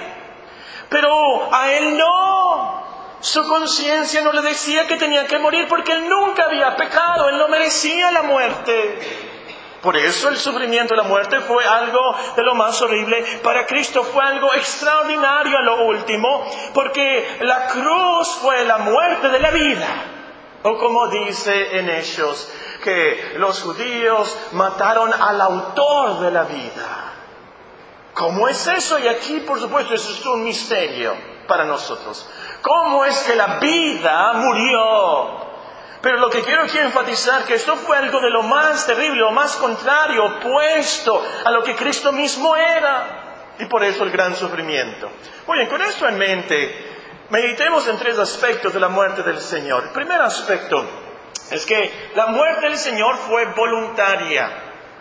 Pero 0.90 1.54
a 1.54 1.72
él 1.72 1.98
no. 1.98 2.90
Su 3.22 3.48
conciencia 3.48 4.22
no 4.22 4.32
le 4.34 4.42
decía 4.42 4.88
que 4.88 4.96
tenía 4.96 5.26
que 5.26 5.40
morir 5.40 5.68
porque 5.68 5.92
él 5.94 6.08
nunca 6.08 6.46
había 6.46 6.76
pecado, 6.76 7.30
él 7.30 7.38
no 7.38 7.48
merecía 7.48 8.12
la 8.12 8.24
muerte. 8.24 9.29
Por 9.82 9.96
eso 9.96 10.28
el 10.28 10.38
sufrimiento 10.38 10.94
y 10.94 10.98
la 10.98 11.04
muerte 11.04 11.40
fue 11.40 11.66
algo 11.66 12.00
de 12.36 12.44
lo 12.44 12.54
más 12.56 12.82
horrible. 12.82 13.24
Para 13.42 13.66
Cristo 13.66 14.04
fue 14.04 14.24
algo 14.24 14.54
extraordinario 14.54 15.58
a 15.58 15.62
lo 15.62 15.86
último, 15.86 16.46
porque 16.74 17.38
la 17.42 17.68
cruz 17.68 18.28
fue 18.42 18.66
la 18.66 18.80
muerte 18.80 19.30
de 19.30 19.40
la 19.40 19.52
vida. 19.52 19.88
O 20.64 20.78
como 20.78 21.08
dice 21.08 21.80
en 21.80 21.90
Hechos, 21.90 22.52
que 22.84 23.36
los 23.38 23.62
judíos 23.62 24.38
mataron 24.52 25.14
al 25.14 25.40
autor 25.40 26.20
de 26.20 26.32
la 26.32 26.44
vida. 26.44 27.14
¿Cómo 28.14 28.50
es 28.50 28.68
eso? 28.68 29.00
Y 29.00 29.08
aquí, 29.08 29.40
por 29.40 29.62
supuesto, 29.62 29.94
eso 29.94 30.12
es 30.12 30.26
un 30.26 30.44
misterio 30.44 31.16
para 31.48 31.64
nosotros. 31.64 32.30
¿Cómo 32.62 33.06
es 33.06 33.18
que 33.24 33.36
la 33.36 33.60
vida 33.60 34.34
murió 34.34 35.49
pero 36.02 36.18
lo 36.18 36.30
que 36.30 36.42
quiero 36.42 36.64
aquí 36.64 36.78
enfatizar 36.78 37.44
que 37.44 37.56
esto 37.56 37.76
fue 37.76 37.98
algo 37.98 38.22
de 38.22 38.30
lo 38.30 38.44
más 38.44 38.86
terrible, 38.86 39.20
lo 39.20 39.32
más 39.32 39.56
contrario, 39.58 40.24
opuesto 40.26 41.22
a 41.44 41.52
lo 41.52 41.64
que 41.64 41.76
Cristo 41.76 42.12
mismo 42.12 42.56
era. 42.56 43.56
Y 43.60 43.66
por 43.66 43.84
eso 43.84 44.04
el 44.04 44.12
gran 44.12 44.36
sufrimiento. 44.36 45.10
Muy 45.46 45.58
bien, 45.58 45.70
con 45.70 45.82
esto 45.82 46.08
en 46.08 46.18
mente, 46.18 47.26
meditemos 47.30 47.86
en 47.90 47.98
tres 47.98 48.18
aspectos 48.18 48.74
de 48.74 48.80
la 48.80 48.88
muerte 48.88 49.24
del 49.24 49.40
Señor. 49.40 49.84
El 49.84 49.90
primer 49.90 50.22
aspecto 50.22 50.88
es 51.52 51.66
que 51.66 52.12
la 52.16 52.28
muerte 52.28 52.62
del 52.62 52.78
Señor 52.78 53.18
fue 53.18 53.46
voluntaria. 53.48 54.50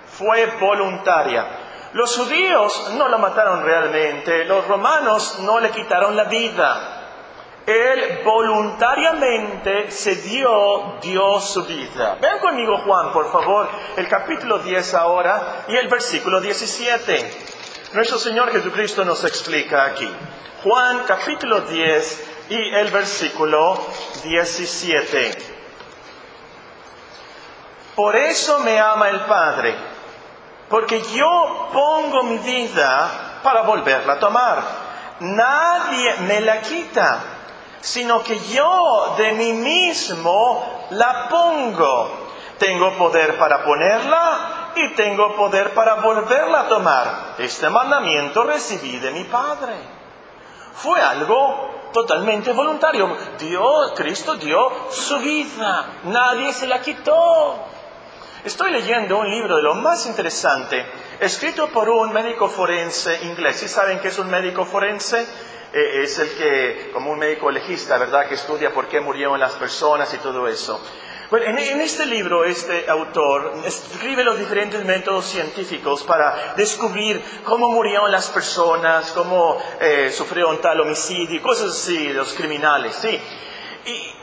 Fue 0.09 0.47
voluntaria. 0.59 1.47
Los 1.93 2.17
judíos 2.17 2.93
no 2.97 3.09
la 3.09 3.19
mataron 3.19 3.63
realmente, 3.63 4.45
los 4.45 4.67
romanos 4.67 5.39
no 5.41 5.61
le 5.61 5.71
quitaron 5.71 6.17
la 6.17 6.25
vida. 6.25 6.98
Él 7.69 8.23
voluntariamente 8.25 9.91
se 9.91 10.15
dio, 10.15 10.95
dio 11.03 11.39
su 11.39 11.67
vida. 11.67 12.17
Ven 12.19 12.39
conmigo 12.39 12.79
Juan, 12.79 13.13
por 13.13 13.31
favor, 13.31 13.69
el 13.95 14.09
capítulo 14.09 14.61
10 14.61 14.95
ahora 14.95 15.67
y 15.69 15.77
el 15.77 15.87
versículo 15.87 16.41
17. 16.41 17.31
Nuestro 17.93 18.19
Señor 18.19 18.53
Jesucristo 18.53 19.05
nos 19.05 19.23
explica 19.23 19.85
aquí. 19.85 20.11
Juan 20.65 21.03
capítulo 21.07 21.61
10 21.61 22.47
y 22.49 22.75
el 22.75 22.91
versículo 22.91 23.79
17. 24.25 25.33
Por 27.95 28.17
eso 28.17 28.61
me 28.61 28.81
ama 28.81 29.11
el 29.11 29.21
Padre, 29.21 29.75
porque 30.71 31.03
yo 31.03 31.69
pongo 31.71 32.23
mi 32.23 32.39
vida 32.39 33.41
para 33.43 33.61
volverla 33.61 34.15
a 34.15 34.19
tomar. 34.19 34.63
Nadie 35.21 36.15
me 36.21 36.41
la 36.41 36.63
quita 36.63 37.35
sino 37.81 38.23
que 38.23 38.39
yo 38.49 39.15
de 39.17 39.33
mí 39.33 39.53
mismo 39.53 40.87
la 40.91 41.29
pongo. 41.29 42.11
Tengo 42.59 42.97
poder 42.99 43.39
para 43.39 43.65
ponerla 43.65 44.73
y 44.75 44.95
tengo 44.95 45.35
poder 45.37 45.75
para 45.75 45.97
volverla 45.97 46.61
a 46.61 46.69
tomar. 46.69 47.35
Este 47.39 47.71
mandamiento 47.71 48.43
recibí 48.45 48.99
de 48.99 49.11
mi 49.13 49.25
Padre. 49.25 49.75
Fue 50.75 51.01
algo 51.01 51.91
totalmente 51.93 52.53
voluntario. 52.53 53.17
Dios, 53.39 53.93
Cristo 53.97 54.35
dio 54.37 54.91
su 54.91 55.19
vida. 55.19 55.87
Nadie 56.05 56.53
se 56.53 56.67
la 56.67 56.81
quitó. 56.81 57.57
Estoy 58.45 58.71
leyendo 58.71 59.19
un 59.19 59.29
libro 59.29 59.57
de 59.57 59.63
lo 59.63 59.75
más 59.75 60.07
interesante, 60.07 60.87
escrito 61.19 61.67
por 61.69 61.89
un 61.89 62.13
médico 62.13 62.49
forense 62.49 63.25
inglés. 63.25 63.63
¿Y 63.65 63.69
saben 63.69 63.99
qué 63.99 64.09
es 64.09 64.19
un 64.19 64.31
médico 64.31 64.65
forense? 64.65 65.27
Eh, 65.73 66.03
es 66.03 66.19
el 66.19 66.31
que, 66.31 66.91
como 66.93 67.11
un 67.11 67.19
médico 67.19 67.51
legista, 67.51 67.99
¿verdad?, 67.99 68.27
que 68.27 68.35
estudia 68.35 68.73
por 68.73 68.89
qué 68.89 69.01
murieron 69.01 69.39
las 69.39 69.53
personas 69.53 70.13
y 70.15 70.19
todo 70.19 70.49
eso. 70.49 70.81
Bueno, 71.31 71.45
en, 71.45 71.81
este 71.83 72.07
libro 72.07 72.43
este 72.45 72.89
autor 72.89 73.53
escribe 73.67 74.25
los 74.25 74.39
diferentes 74.39 74.83
métodos 74.83 75.27
científicos 75.27 76.03
para 76.05 76.55
descubrir 76.57 77.23
cómo 77.45 77.71
murieron 77.71 78.11
las 78.11 78.31
personas, 78.31 79.13
cómo 79.13 79.63
eh, 79.79 80.11
sufrieron 80.11 80.59
tal 80.63 80.81
homicidio, 80.81 81.43
cosas 81.43 81.73
así, 81.73 82.15
los 82.15 82.33
criminales, 82.33 82.95
sí. 82.95 83.21
Y 83.85 84.15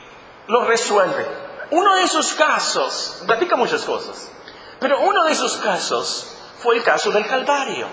lo 0.48 0.64
resuelve. 0.64 1.26
Uno 1.70 1.94
de 1.94 2.02
esos 2.02 2.34
casos, 2.34 3.22
platica 3.24 3.54
muchas 3.54 3.84
cosas, 3.84 4.32
pero 4.80 4.98
uno 5.00 5.22
de 5.22 5.30
esos 5.30 5.58
casos 5.58 6.36
fue 6.58 6.76
el 6.76 6.82
caso 6.82 7.12
del 7.12 7.26
Calvario. 7.26 7.86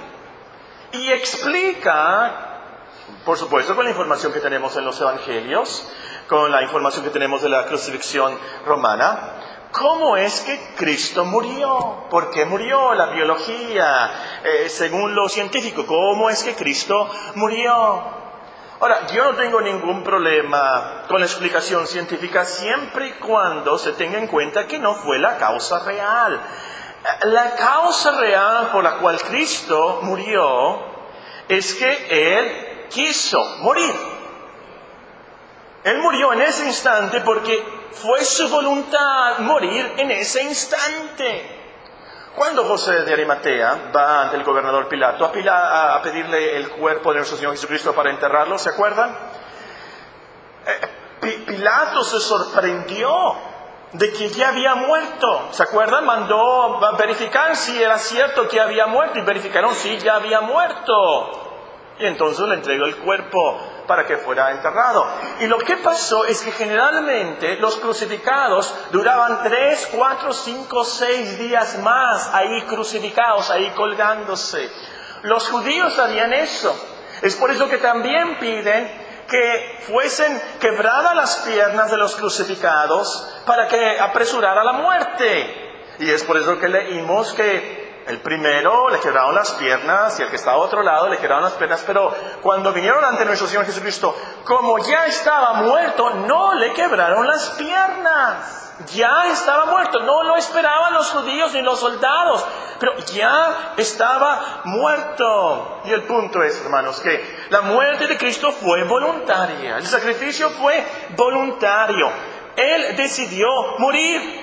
Y 0.91 1.11
explica 1.11 2.52
por 3.25 3.37
supuesto, 3.37 3.75
con 3.75 3.85
la 3.85 3.91
información 3.91 4.31
que 4.33 4.39
tenemos 4.39 4.75
en 4.77 4.85
los 4.85 4.99
evangelios, 4.99 5.87
con 6.27 6.51
la 6.51 6.63
información 6.63 7.03
que 7.03 7.11
tenemos 7.11 7.41
de 7.41 7.49
la 7.49 7.65
crucifixión 7.65 8.37
romana, 8.65 9.33
¿Cómo 9.73 10.17
es 10.17 10.41
que 10.41 10.75
Cristo 10.75 11.25
murió? 11.25 12.05
¿Por 12.11 12.29
qué 12.29 12.45
murió? 12.45 12.93
La 12.93 13.07
biología, 13.07 14.11
eh, 14.43 14.69
según 14.69 15.15
lo 15.15 15.27
científico, 15.27 15.87
¿cómo 15.87 16.29
es 16.29 16.43
que 16.43 16.53
Cristo 16.53 17.09
murió? 17.33 17.73
Ahora, 18.79 19.07
yo 19.07 19.31
no 19.31 19.35
tengo 19.35 19.61
ningún 19.61 20.03
problema 20.03 21.05
con 21.07 21.21
la 21.21 21.25
explicación 21.25 21.87
científica 21.87 22.45
siempre 22.45 23.07
y 23.07 23.11
cuando 23.13 23.79
se 23.79 23.93
tenga 23.93 24.19
en 24.19 24.27
cuenta 24.27 24.67
que 24.67 24.77
no 24.77 24.93
fue 24.93 25.17
la 25.17 25.37
causa 25.37 25.79
real. 25.79 26.39
La 27.23 27.55
causa 27.55 28.19
real 28.19 28.69
por 28.71 28.83
la 28.83 28.97
cual 28.97 29.19
Cristo 29.23 30.01
murió 30.03 30.83
es 31.47 31.73
que 31.73 32.37
Él 32.37 32.72
quiso 32.93 33.43
morir. 33.59 33.93
Él 35.83 35.97
murió 35.99 36.31
en 36.33 36.41
ese 36.41 36.65
instante 36.65 37.21
porque 37.21 37.63
fue 37.91 38.23
su 38.23 38.47
voluntad 38.49 39.39
morir 39.39 39.93
en 39.97 40.11
ese 40.11 40.43
instante. 40.43 41.59
Cuando 42.35 42.63
José 42.65 43.03
de 43.03 43.13
Arimatea 43.13 43.91
va 43.95 44.23
ante 44.23 44.37
el 44.37 44.43
gobernador 44.43 44.87
Pilato 44.87 45.25
a, 45.25 46.01
pedirle 46.01 46.57
el 46.57 46.69
cuerpo 46.69 47.11
de 47.11 47.17
nuestro 47.17 47.37
Señor 47.37 47.53
Jesucristo 47.53 47.93
para 47.93 48.09
enterrarlo, 48.09 48.57
¿se 48.57 48.69
acuerdan? 48.69 49.15
Eh, 50.65 51.43
Pilato 51.45 52.03
se 52.03 52.19
sorprendió 52.19 53.35
de 53.91 54.11
que 54.11 54.29
ya 54.29 54.49
había 54.49 54.73
muerto. 54.75 55.49
¿Se 55.51 55.63
acuerdan? 55.63 56.05
Mandó 56.05 56.83
a 56.83 56.91
verificar 56.97 57.55
si 57.55 57.81
era 57.81 57.97
cierto 57.97 58.47
que 58.47 58.59
había 58.59 58.87
muerto 58.87 59.19
y 59.19 59.21
verificaron 59.21 59.75
si 59.75 59.97
ya 59.99 60.15
había 60.15 60.41
muerto. 60.41 61.52
Y 61.99 62.05
entonces 62.05 62.47
le 62.47 62.55
entregó 62.55 62.85
el 62.85 62.97
cuerpo 62.97 63.61
para 63.87 64.05
que 64.05 64.17
fuera 64.17 64.51
enterrado. 64.51 65.05
Y 65.41 65.47
lo 65.47 65.59
que 65.59 65.77
pasó 65.77 66.25
es 66.25 66.41
que 66.41 66.51
generalmente 66.51 67.57
los 67.57 67.77
crucificados 67.77 68.73
duraban 68.91 69.43
tres, 69.43 69.89
cuatro, 69.91 70.33
cinco, 70.33 70.83
seis 70.83 71.37
días 71.37 71.77
más 71.79 72.33
ahí 72.33 72.63
crucificados, 72.63 73.51
ahí 73.51 73.69
colgándose. 73.71 74.69
Los 75.23 75.47
judíos 75.49 75.93
sabían 75.93 76.33
eso. 76.33 76.75
Es 77.21 77.35
por 77.35 77.51
eso 77.51 77.69
que 77.69 77.77
también 77.77 78.39
piden 78.39 79.03
que 79.29 79.79
fuesen 79.87 80.41
quebradas 80.59 81.15
las 81.15 81.35
piernas 81.47 81.89
de 81.91 81.97
los 81.97 82.15
crucificados 82.15 83.29
para 83.45 83.67
que 83.67 83.99
apresurara 83.99 84.63
la 84.63 84.73
muerte. 84.73 85.71
Y 85.99 86.09
es 86.09 86.23
por 86.23 86.37
eso 86.37 86.59
que 86.59 86.67
leímos 86.67 87.33
que 87.33 87.82
el 88.07 88.19
primero 88.19 88.89
le 88.89 88.99
quebraron 88.99 89.35
las 89.35 89.51
piernas 89.51 90.19
y 90.19 90.23
el 90.23 90.29
que 90.29 90.35
estaba 90.35 90.57
a 90.57 90.59
otro 90.59 90.83
lado 90.83 91.09
le 91.09 91.17
quebraron 91.17 91.43
las 91.43 91.53
piernas, 91.53 91.83
pero 91.85 92.13
cuando 92.41 92.73
vinieron 92.73 93.03
ante 93.03 93.25
nuestro 93.25 93.47
Señor 93.47 93.65
Jesucristo, 93.65 94.15
como 94.43 94.77
ya 94.79 95.05
estaba 95.05 95.53
muerto, 95.53 96.09
no 96.11 96.53
le 96.53 96.73
quebraron 96.73 97.25
las 97.27 97.51
piernas. 97.51 98.59
Ya 98.91 99.27
estaba 99.31 99.67
muerto, 99.67 99.99
no 99.99 100.23
lo 100.23 100.35
esperaban 100.35 100.93
los 100.93 101.11
judíos 101.11 101.53
ni 101.53 101.61
los 101.61 101.79
soldados, 101.79 102.43
pero 102.79 102.97
ya 103.13 103.73
estaba 103.77 104.61
muerto. 104.65 105.81
Y 105.85 105.91
el 105.91 106.03
punto 106.03 106.41
es, 106.41 106.59
hermanos, 106.59 106.99
que 106.99 107.45
la 107.49 107.61
muerte 107.61 108.07
de 108.07 108.17
Cristo 108.17 108.51
fue 108.51 108.83
voluntaria, 108.83 109.77
el 109.77 109.85
sacrificio 109.85 110.49
fue 110.49 110.83
voluntario. 111.15 112.09
Él 112.55 112.95
decidió 112.95 113.47
morir. 113.77 114.42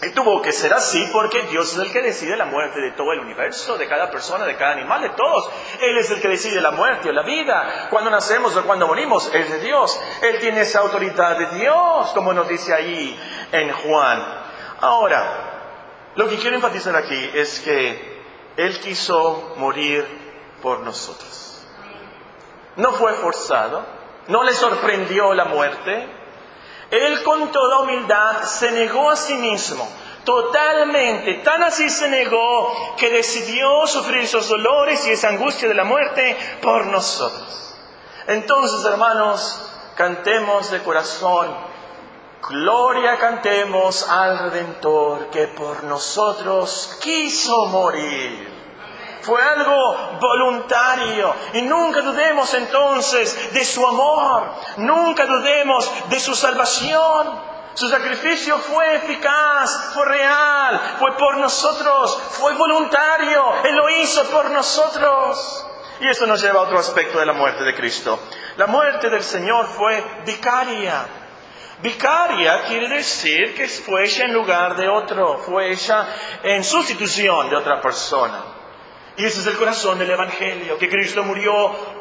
Y 0.00 0.10
tuvo 0.10 0.40
que 0.42 0.52
ser 0.52 0.72
así 0.72 1.08
porque 1.12 1.42
Dios 1.42 1.72
es 1.72 1.78
el 1.78 1.90
que 1.90 2.00
decide 2.00 2.36
la 2.36 2.44
muerte 2.44 2.80
de 2.80 2.92
todo 2.92 3.12
el 3.12 3.18
universo, 3.18 3.76
de 3.76 3.88
cada 3.88 4.10
persona, 4.10 4.44
de 4.44 4.56
cada 4.56 4.72
animal, 4.72 5.02
de 5.02 5.08
todos. 5.10 5.50
Él 5.80 5.98
es 5.98 6.08
el 6.12 6.20
que 6.20 6.28
decide 6.28 6.60
la 6.60 6.70
muerte 6.70 7.08
o 7.08 7.12
la 7.12 7.22
vida. 7.22 7.88
Cuando 7.90 8.08
nacemos 8.08 8.56
o 8.56 8.62
cuando 8.62 8.86
morimos, 8.86 9.28
es 9.34 9.50
de 9.50 9.58
Dios. 9.58 10.00
Él 10.22 10.38
tiene 10.38 10.60
esa 10.60 10.80
autoridad 10.80 11.36
de 11.36 11.58
Dios, 11.58 12.12
como 12.14 12.32
nos 12.32 12.46
dice 12.46 12.72
ahí 12.72 13.18
en 13.50 13.72
Juan. 13.72 14.24
Ahora, 14.80 16.12
lo 16.14 16.28
que 16.28 16.36
quiero 16.36 16.54
enfatizar 16.54 16.94
aquí 16.94 17.30
es 17.34 17.58
que 17.58 18.22
Él 18.56 18.78
quiso 18.78 19.54
morir 19.56 20.06
por 20.62 20.78
nosotros. 20.80 21.66
No 22.76 22.92
fue 22.92 23.14
forzado, 23.14 23.84
no 24.28 24.44
le 24.44 24.52
sorprendió 24.52 25.34
la 25.34 25.46
muerte, 25.46 26.17
él 26.90 27.22
con 27.22 27.52
toda 27.52 27.80
humildad 27.80 28.42
se 28.44 28.70
negó 28.70 29.10
a 29.10 29.16
sí 29.16 29.34
mismo, 29.34 29.88
totalmente, 30.24 31.34
tan 31.44 31.62
así 31.62 31.88
se 31.90 32.08
negó 32.08 32.94
que 32.96 33.10
decidió 33.10 33.86
sufrir 33.86 34.20
esos 34.20 34.48
dolores 34.48 35.06
y 35.06 35.12
esa 35.12 35.28
angustia 35.28 35.68
de 35.68 35.74
la 35.74 35.84
muerte 35.84 36.36
por 36.62 36.86
nosotros. 36.86 37.74
Entonces, 38.26 38.84
hermanos, 38.84 39.70
cantemos 39.96 40.70
de 40.70 40.82
corazón, 40.82 41.54
gloria 42.48 43.18
cantemos 43.18 44.08
al 44.08 44.50
Redentor 44.50 45.30
que 45.30 45.48
por 45.48 45.84
nosotros 45.84 46.98
quiso 47.00 47.66
morir 47.66 48.57
fue 49.28 49.42
algo 49.42 50.18
voluntario. 50.18 51.34
Y 51.52 51.62
nunca 51.62 52.00
dudemos 52.00 52.52
entonces 52.54 53.52
de 53.52 53.62
su 53.62 53.86
amor, 53.86 54.54
nunca 54.78 55.26
dudemos 55.26 55.90
de 56.08 56.18
su 56.18 56.34
salvación. 56.34 57.48
Su 57.74 57.88
sacrificio 57.88 58.58
fue 58.58 58.96
eficaz, 58.96 59.92
fue 59.94 60.04
real, 60.06 60.80
fue 60.98 61.12
por 61.16 61.36
nosotros, 61.36 62.18
fue 62.32 62.54
voluntario, 62.54 63.52
Él 63.64 63.76
lo 63.76 63.88
hizo 63.90 64.24
por 64.30 64.50
nosotros. 64.50 65.66
Y 66.00 66.08
eso 66.08 66.26
nos 66.26 66.40
lleva 66.40 66.60
a 66.60 66.62
otro 66.62 66.78
aspecto 66.78 67.20
de 67.20 67.26
la 67.26 67.34
muerte 67.34 67.62
de 67.64 67.74
Cristo. 67.74 68.18
La 68.56 68.66
muerte 68.66 69.10
del 69.10 69.22
Señor 69.22 69.66
fue 69.66 70.02
vicaria. 70.24 71.06
Vicaria 71.80 72.62
quiere 72.62 72.88
decir 72.88 73.54
que 73.54 73.68
fue 73.68 74.04
hecha 74.04 74.24
en 74.24 74.32
lugar 74.32 74.74
de 74.74 74.88
otro, 74.88 75.38
fue 75.38 75.70
hecha 75.72 76.06
en 76.42 76.64
sustitución 76.64 77.50
de 77.50 77.56
otra 77.56 77.80
persona. 77.80 78.57
Y 79.18 79.24
ese 79.24 79.40
es 79.40 79.46
el 79.48 79.58
corazón 79.58 79.98
del 79.98 80.10
Evangelio, 80.10 80.78
que 80.78 80.88
Cristo 80.88 81.24
murió 81.24 81.52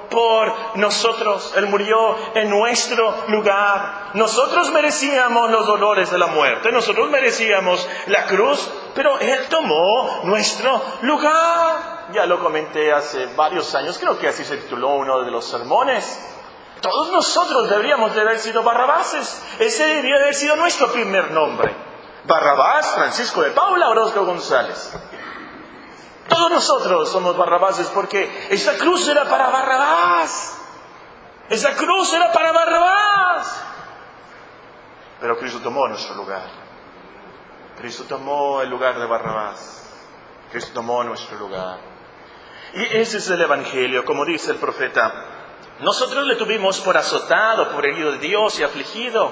por 0.07 0.77
nosotros, 0.77 1.51
Él 1.55 1.65
murió 1.65 2.15
en 2.35 2.47
nuestro 2.47 3.25
lugar. 3.29 4.11
Nosotros 4.13 4.69
merecíamos 4.71 5.49
los 5.49 5.65
dolores 5.65 6.11
de 6.11 6.19
la 6.19 6.27
muerte, 6.27 6.71
nosotros 6.71 7.09
merecíamos 7.09 7.89
la 8.05 8.25
cruz, 8.25 8.69
pero 8.93 9.17
Él 9.19 9.47
tomó 9.49 10.21
nuestro 10.25 10.79
lugar. 11.01 12.05
Ya 12.13 12.27
lo 12.27 12.39
comenté 12.39 12.93
hace 12.93 13.25
varios 13.35 13.73
años, 13.73 13.97
creo 13.97 14.19
que 14.19 14.27
así 14.27 14.43
se 14.43 14.57
tituló 14.57 14.89
uno 14.89 15.23
de 15.23 15.31
los 15.31 15.43
sermones. 15.43 16.23
Todos 16.81 17.11
nosotros 17.11 17.67
deberíamos 17.67 18.13
de 18.13 18.21
haber 18.21 18.37
sido 18.37 18.61
Barrabases, 18.61 19.43
ese 19.57 19.87
debería 19.87 20.17
de 20.17 20.21
haber 20.21 20.35
sido 20.35 20.55
nuestro 20.55 20.91
primer 20.91 21.31
nombre. 21.31 21.75
Barrabás, 22.25 22.93
Francisco 22.93 23.41
de 23.41 23.49
Paula, 23.49 23.89
Orozco 23.89 24.23
González. 24.23 24.93
Todos 26.27 26.51
nosotros 26.51 27.09
somos 27.09 27.37
barrabases 27.37 27.87
porque 27.87 28.47
esa 28.49 28.77
cruz 28.77 29.07
era 29.07 29.25
para 29.25 29.49
Barrabás. 29.49 30.61
Esa 31.49 31.75
cruz 31.75 32.13
era 32.13 32.31
para 32.31 32.51
Barrabás. 32.51 33.63
Pero 35.19 35.37
Cristo 35.37 35.59
tomó 35.59 35.87
nuestro 35.87 36.15
lugar. 36.15 36.49
Cristo 37.77 38.03
tomó 38.07 38.61
el 38.61 38.69
lugar 38.69 38.99
de 38.99 39.05
Barrabás. 39.05 39.89
Cristo 40.51 40.71
tomó 40.73 41.03
nuestro 41.03 41.37
lugar. 41.37 41.79
Y 42.73 42.97
ese 42.97 43.17
es 43.17 43.29
el 43.29 43.41
Evangelio, 43.41 44.03
como 44.03 44.25
dice 44.25 44.51
el 44.51 44.57
profeta. 44.57 45.13
Nosotros 45.79 46.25
le 46.25 46.35
tuvimos 46.35 46.79
por 46.81 46.97
azotado, 46.97 47.71
por 47.71 47.85
herido 47.85 48.11
de 48.13 48.17
Dios 48.17 48.59
y 48.59 48.63
afligido. 48.63 49.31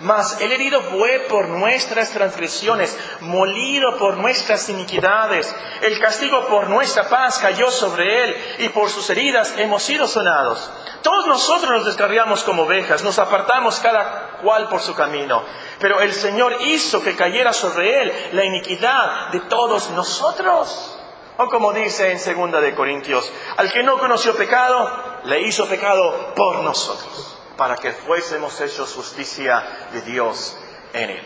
Mas 0.00 0.40
el 0.40 0.52
herido 0.52 0.82
fue 0.82 1.26
por 1.28 1.48
nuestras 1.48 2.10
transgresiones, 2.10 2.96
molido 3.20 3.96
por 3.96 4.18
nuestras 4.18 4.68
iniquidades. 4.68 5.54
El 5.80 5.98
castigo 6.00 6.46
por 6.48 6.68
nuestra 6.68 7.08
paz 7.08 7.38
cayó 7.38 7.70
sobre 7.70 8.24
él 8.24 8.36
y 8.58 8.68
por 8.70 8.90
sus 8.90 9.08
heridas 9.08 9.54
hemos 9.56 9.82
sido 9.82 10.06
sonados. 10.06 10.70
Todos 11.02 11.26
nosotros 11.26 11.70
nos 11.70 11.86
descarriamos 11.86 12.42
como 12.42 12.64
ovejas, 12.64 13.02
nos 13.02 13.18
apartamos 13.18 13.80
cada 13.80 14.38
cual 14.42 14.68
por 14.68 14.80
su 14.80 14.94
camino. 14.94 15.42
Pero 15.78 16.00
el 16.00 16.12
Señor 16.12 16.56
hizo 16.60 17.02
que 17.02 17.16
cayera 17.16 17.52
sobre 17.52 18.02
él 18.02 18.12
la 18.32 18.44
iniquidad 18.44 19.28
de 19.30 19.40
todos 19.40 19.90
nosotros. 19.90 20.98
O 21.38 21.48
como 21.48 21.72
dice 21.72 22.12
en 22.12 22.18
segunda 22.18 22.60
de 22.60 22.74
Corintios, 22.74 23.30
al 23.56 23.70
que 23.70 23.82
no 23.82 23.98
conoció 23.98 24.36
pecado, 24.36 25.20
le 25.24 25.42
hizo 25.42 25.66
pecado 25.68 26.34
por 26.34 26.56
nosotros 26.62 27.35
para 27.56 27.76
que 27.76 27.92
fuésemos 27.92 28.60
hechos 28.60 28.94
justicia 28.94 29.62
de 29.92 30.02
Dios 30.02 30.56
en 30.92 31.10
él. 31.10 31.22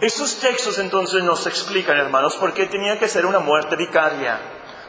Estos 0.00 0.40
textos 0.40 0.78
entonces 0.78 1.22
nos 1.22 1.46
explican, 1.46 1.96
hermanos, 1.96 2.36
por 2.36 2.52
qué 2.52 2.66
tenía 2.66 2.98
que 2.98 3.08
ser 3.08 3.26
una 3.26 3.38
muerte 3.38 3.76
vicaria. 3.76 4.40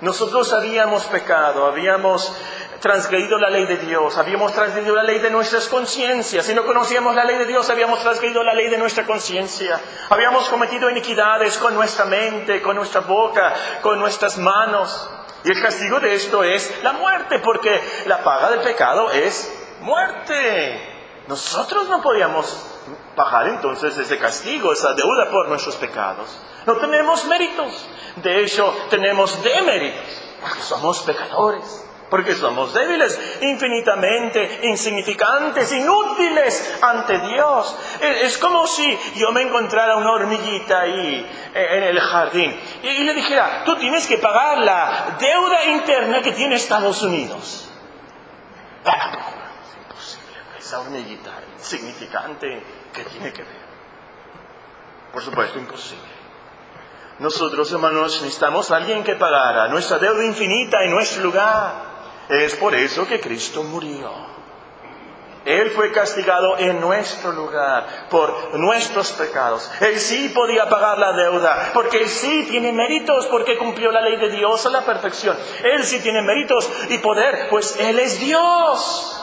Nosotros 0.01 0.51
habíamos 0.51 1.05
pecado, 1.05 1.65
habíamos 1.67 2.35
transgredido 2.81 3.37
la 3.37 3.49
ley 3.49 3.65
de 3.65 3.77
Dios, 3.77 4.17
habíamos 4.17 4.53
transgredido 4.53 4.95
la 4.95 5.03
ley 5.03 5.19
de 5.19 5.29
nuestras 5.29 5.67
conciencias. 5.67 6.45
Si 6.45 6.53
no 6.53 6.65
conocíamos 6.65 7.15
la 7.15 7.23
ley 7.23 7.37
de 7.37 7.45
Dios, 7.45 7.69
habíamos 7.69 8.01
transgredido 8.01 8.43
la 8.43 8.53
ley 8.53 8.69
de 8.69 8.77
nuestra 8.77 9.05
conciencia. 9.05 9.79
Habíamos 10.09 10.49
cometido 10.49 10.89
iniquidades 10.89 11.57
con 11.57 11.73
nuestra 11.75 12.05
mente, 12.05 12.61
con 12.61 12.75
nuestra 12.75 13.01
boca, 13.01 13.53
con 13.81 13.99
nuestras 13.99 14.37
manos. 14.37 15.09
Y 15.43 15.51
el 15.51 15.61
castigo 15.61 15.99
de 15.99 16.15
esto 16.15 16.43
es 16.43 16.83
la 16.83 16.93
muerte, 16.93 17.39
porque 17.39 17.81
la 18.07 18.23
paga 18.23 18.49
del 18.49 18.61
pecado 18.61 19.11
es 19.11 19.64
muerte. 19.81 20.93
Nosotros 21.27 21.89
no 21.89 22.01
podíamos 22.01 22.55
pagar 23.15 23.47
entonces 23.47 23.97
ese 23.97 24.17
castigo, 24.19 24.71
esa 24.71 24.93
deuda 24.93 25.29
por 25.31 25.47
nuestros 25.47 25.75
pecados. 25.75 26.39
No 26.65 26.77
tenemos 26.77 27.25
méritos. 27.25 27.87
De 28.17 28.43
hecho, 28.43 28.73
tenemos 28.89 29.43
deméritos, 29.43 30.23
porque 30.41 30.61
somos 30.61 31.01
pecadores. 31.01 31.81
Porque 32.07 32.35
somos 32.35 32.71
débiles, 32.71 33.19
infinitamente 33.41 34.59
insignificantes, 34.61 35.71
inútiles 35.71 36.77
ante 36.79 37.17
Dios. 37.17 37.75
Es 37.99 38.37
como 38.37 38.67
si 38.67 38.97
yo 39.15 39.31
me 39.31 39.41
encontrara 39.41 39.95
una 39.95 40.11
hormiguita 40.11 40.81
ahí 40.81 41.27
eh, 41.55 41.67
en 41.71 41.83
el 41.83 41.99
jardín 41.99 42.55
y 42.83 43.03
le 43.03 43.13
dijera, 43.15 43.63
tú 43.65 43.75
tienes 43.77 44.05
que 44.05 44.19
pagar 44.19 44.59
la 44.59 45.17
deuda 45.19 45.65
interna 45.65 46.21
que 46.21 46.31
tiene 46.33 46.55
Estados 46.55 47.01
Unidos 47.01 47.71
esa 50.65 50.79
hormiguita 50.79 51.31
insignificante 51.59 52.63
que 52.91 53.03
tiene 53.03 53.31
que 53.31 53.43
ver. 53.43 53.65
Por 55.13 55.21
supuesto, 55.21 55.59
imposible. 55.59 56.15
Nosotros, 57.19 57.71
hermanos, 57.71 58.19
necesitamos 58.23 58.71
a 58.71 58.77
alguien 58.77 59.03
que 59.03 59.15
pagara 59.15 59.67
nuestra 59.67 59.99
deuda 59.99 60.25
infinita 60.25 60.83
en 60.83 60.91
nuestro 60.91 61.21
lugar. 61.21 61.93
Es 62.27 62.55
por 62.55 62.73
eso 62.73 63.07
que 63.07 63.19
Cristo 63.19 63.61
murió. 63.63 64.11
Él 65.45 65.69
fue 65.69 65.91
castigado 65.91 66.57
en 66.57 66.81
nuestro 66.81 67.31
lugar 67.31 68.07
por 68.09 68.55
nuestros 68.57 69.11
pecados. 69.11 69.71
Él 69.79 69.99
sí 69.99 70.29
podía 70.29 70.67
pagar 70.67 70.97
la 70.97 71.13
deuda, 71.13 71.69
porque 71.75 71.99
Él 71.99 72.09
sí 72.09 72.47
tiene 72.49 72.73
méritos, 72.73 73.27
porque 73.27 73.55
cumplió 73.55 73.91
la 73.91 74.01
ley 74.01 74.17
de 74.17 74.31
Dios 74.31 74.65
a 74.65 74.71
la 74.71 74.81
perfección. 74.81 75.37
Él 75.63 75.83
sí 75.83 75.99
tiene 75.99 76.23
méritos 76.23 76.67
y 76.89 76.97
poder, 76.97 77.49
pues 77.51 77.75
Él 77.79 77.99
es 77.99 78.19
Dios. 78.19 79.14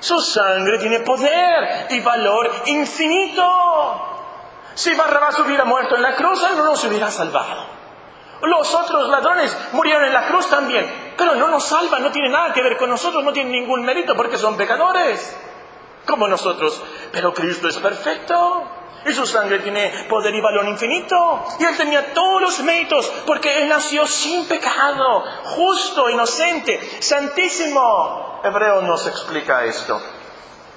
Su 0.00 0.20
sangre 0.20 0.78
tiene 0.78 1.00
poder 1.00 1.86
y 1.90 2.00
valor 2.00 2.50
infinito. 2.66 3.44
Si 4.74 4.94
Barrabás 4.94 5.38
hubiera 5.40 5.64
muerto 5.64 5.96
en 5.96 6.02
la 6.02 6.14
cruz, 6.14 6.42
él 6.44 6.56
no 6.56 6.64
nos 6.64 6.84
hubiera 6.84 7.10
salvado. 7.10 7.66
Los 8.42 8.72
otros 8.72 9.08
ladrones 9.08 9.56
murieron 9.72 10.04
en 10.04 10.12
la 10.12 10.28
cruz 10.28 10.48
también, 10.48 11.14
pero 11.16 11.34
no 11.34 11.48
nos 11.48 11.64
salvan, 11.64 12.02
no 12.02 12.12
tiene 12.12 12.28
nada 12.28 12.52
que 12.52 12.62
ver 12.62 12.76
con 12.76 12.88
nosotros, 12.88 13.24
no 13.24 13.32
tienen 13.32 13.50
ningún 13.52 13.84
mérito 13.84 14.14
porque 14.14 14.38
son 14.38 14.56
pecadores. 14.56 15.36
Como 16.06 16.26
nosotros 16.26 16.82
Pero 17.12 17.34
Cristo 17.34 17.68
es 17.68 17.76
perfecto. 17.76 18.77
Y 19.06 19.12
su 19.12 19.26
sangre 19.26 19.60
tiene 19.60 20.06
poder 20.08 20.34
y 20.34 20.40
valor 20.40 20.66
infinito. 20.66 21.44
Y 21.58 21.64
él 21.64 21.76
tenía 21.76 22.12
todos 22.12 22.40
los 22.42 22.60
méritos 22.60 23.10
porque 23.26 23.62
él 23.62 23.68
nació 23.68 24.06
sin 24.06 24.46
pecado, 24.46 25.24
justo, 25.44 26.10
inocente, 26.10 26.80
santísimo. 27.00 28.40
Hebreo 28.44 28.82
nos 28.82 29.06
explica 29.06 29.64
esto. 29.64 30.00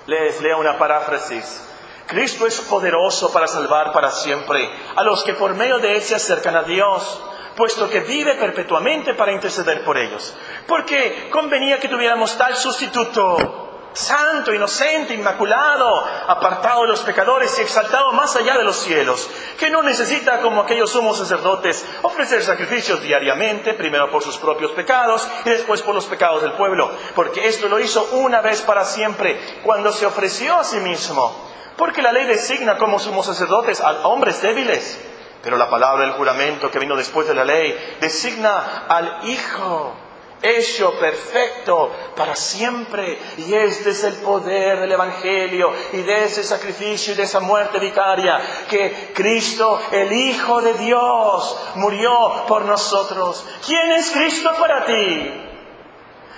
Les 0.06 0.42
leo 0.42 0.60
una 0.60 0.78
paráfrasis. 0.78 1.68
Cristo 2.08 2.46
es 2.46 2.60
poderoso 2.62 3.32
para 3.32 3.48
salvar 3.48 3.94
para 3.94 4.12
siempre 4.12 4.70
a 4.96 5.04
los 5.04 5.24
que 5.24 5.34
por 5.34 5.54
medio 5.54 5.80
de 5.80 5.96
él 5.96 6.02
se 6.02 6.16
acercan 6.16 6.58
a 6.58 6.64
Dios, 6.64 7.22
puesto 7.56 7.90
que 7.90 8.02
vive 8.02 8.36
perpetuamente 8.36 9.14
para 9.14 9.32
interceder 9.32 9.84
por 9.86 9.98
ellos. 9.98 10.34
Porque 10.68 11.30
convenía 11.32 11.80
que 11.80 11.88
tuviéramos 11.88 12.38
tal 12.38 12.56
sustituto 12.56 13.71
santo, 13.94 14.54
inocente, 14.54 15.14
inmaculado, 15.14 16.06
apartado 16.28 16.84
de 16.84 16.90
los 16.90 17.02
pecadores 17.02 17.58
y 17.58 17.62
exaltado 17.62 18.12
más 18.14 18.36
allá 18.36 18.58
de 18.58 18.64
los 18.64 18.78
cielos, 18.78 19.30
que 19.58 19.70
no 19.70 19.82
necesita, 19.84 20.42
como 20.42 20.62
aquellos 20.62 20.92
sumos 20.92 21.18
sacerdotes, 21.18 21.86
ofrecer 22.02 22.44
sacrificios 22.44 23.02
diariamente, 23.02 23.74
primero 23.74 24.10
por 24.10 24.24
sus 24.24 24.38
propios 24.38 24.72
pecados 24.72 25.28
y 25.46 25.50
después 25.50 25.82
por 25.82 25.96
los 25.96 26.06
pecados 26.06 26.42
del 26.42 26.54
pueblo, 26.54 26.92
porque 27.16 27.48
esto 27.48 27.68
lo 27.68 27.80
hizo 27.80 28.04
una 28.14 28.42
vez 28.42 28.62
para 28.62 28.86
siempre, 28.86 29.40
cuando 29.64 29.92
se 29.92 30.06
ofreció 30.06 30.58
a 30.58 30.64
sí 30.64 30.78
mismo. 30.78 31.50
Porque 31.78 32.02
la 32.02 32.12
ley 32.12 32.26
designa 32.26 32.78
como 32.78 33.00
sumos 33.00 33.26
sacerdotes 33.26 33.82
a 33.82 34.08
hombres 34.08 34.42
débiles, 34.42 35.00
pero 35.42 35.58
la 35.58 35.70
palabra 35.70 36.06
del 36.06 36.14
juramento 36.14 36.70
que 36.70 36.80
vino 36.80 36.96
después 36.96 37.28
de 37.28 37.34
la 37.34 37.44
ley 37.46 37.98
designa 38.00 38.86
al 38.88 39.28
Hijo 39.28 39.96
hecho 40.42 40.94
perfecto 41.00 41.92
para 42.16 42.36
siempre. 42.36 43.18
Y 43.38 43.54
este 43.54 43.92
es 43.92 44.04
el 44.04 44.16
poder 44.16 44.80
del 44.80 44.92
Evangelio 44.92 45.74
y 45.94 45.98
de 45.98 46.26
ese 46.26 46.44
sacrificio 46.44 47.14
y 47.14 47.18
de 47.18 47.24
esa 47.24 47.40
muerte 47.40 47.80
vicaria, 47.80 48.40
que 48.70 49.12
Cristo, 49.14 49.80
el 49.92 50.12
Hijo 50.12 50.62
de 50.62 50.74
Dios, 50.76 51.58
murió 51.76 52.46
por 52.48 52.66
nosotros. 52.66 53.46
¿Quién 53.66 53.92
es 53.92 54.12
Cristo 54.12 54.52
para 54.60 54.86
ti? 54.86 55.51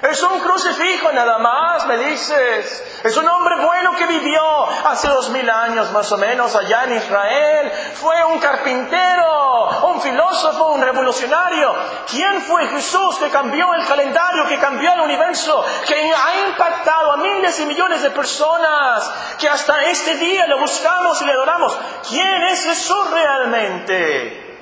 Es 0.04 0.22
un 0.22 0.38
crucifijo 0.42 1.14
nada 1.14 1.38
más, 1.38 1.86
me 1.86 1.98
dices. 1.98 2.84
Es 3.06 3.16
un 3.16 3.26
hombre 3.26 3.56
bueno 3.64 3.96
que 3.96 4.06
vivió 4.06 4.66
hace 4.86 5.08
dos 5.08 5.30
mil 5.30 5.50
años 5.50 5.94
más 5.94 6.12
o 6.12 6.18
menos 6.18 6.54
allá 6.58 6.84
en 6.84 6.98
Israel. 6.98 7.72
Fue 7.94 8.22
un 8.26 8.38
carpintero, 8.40 9.88
un 9.88 10.02
filósofo, 10.02 10.74
un 10.74 10.82
revolucionario. 10.82 11.74
¿Quién 12.10 12.42
fue 12.42 12.68
Jesús 12.68 13.18
que 13.18 13.30
cambió 13.30 13.74
el 13.76 13.86
calendario, 13.86 14.46
que 14.50 14.60
cambió 14.60 14.92
el 14.92 15.00
universo, 15.00 15.64
que 15.88 15.96
ha 15.96 16.50
impactado 16.50 17.14
a 17.14 17.18
miles 17.18 17.58
y 17.62 17.66
millones 17.66 18.02
de 18.02 18.10
personas, 18.10 19.10
que 19.40 19.48
hasta 19.48 19.86
este 19.86 20.18
día 20.18 20.48
lo 20.48 20.60
buscamos 20.60 21.22
y 21.22 21.26
le 21.26 21.32
adoramos? 21.32 21.80
¿Quién 22.10 22.44
es 22.44 22.62
Jesús 22.66 23.10
realmente? 23.10 24.53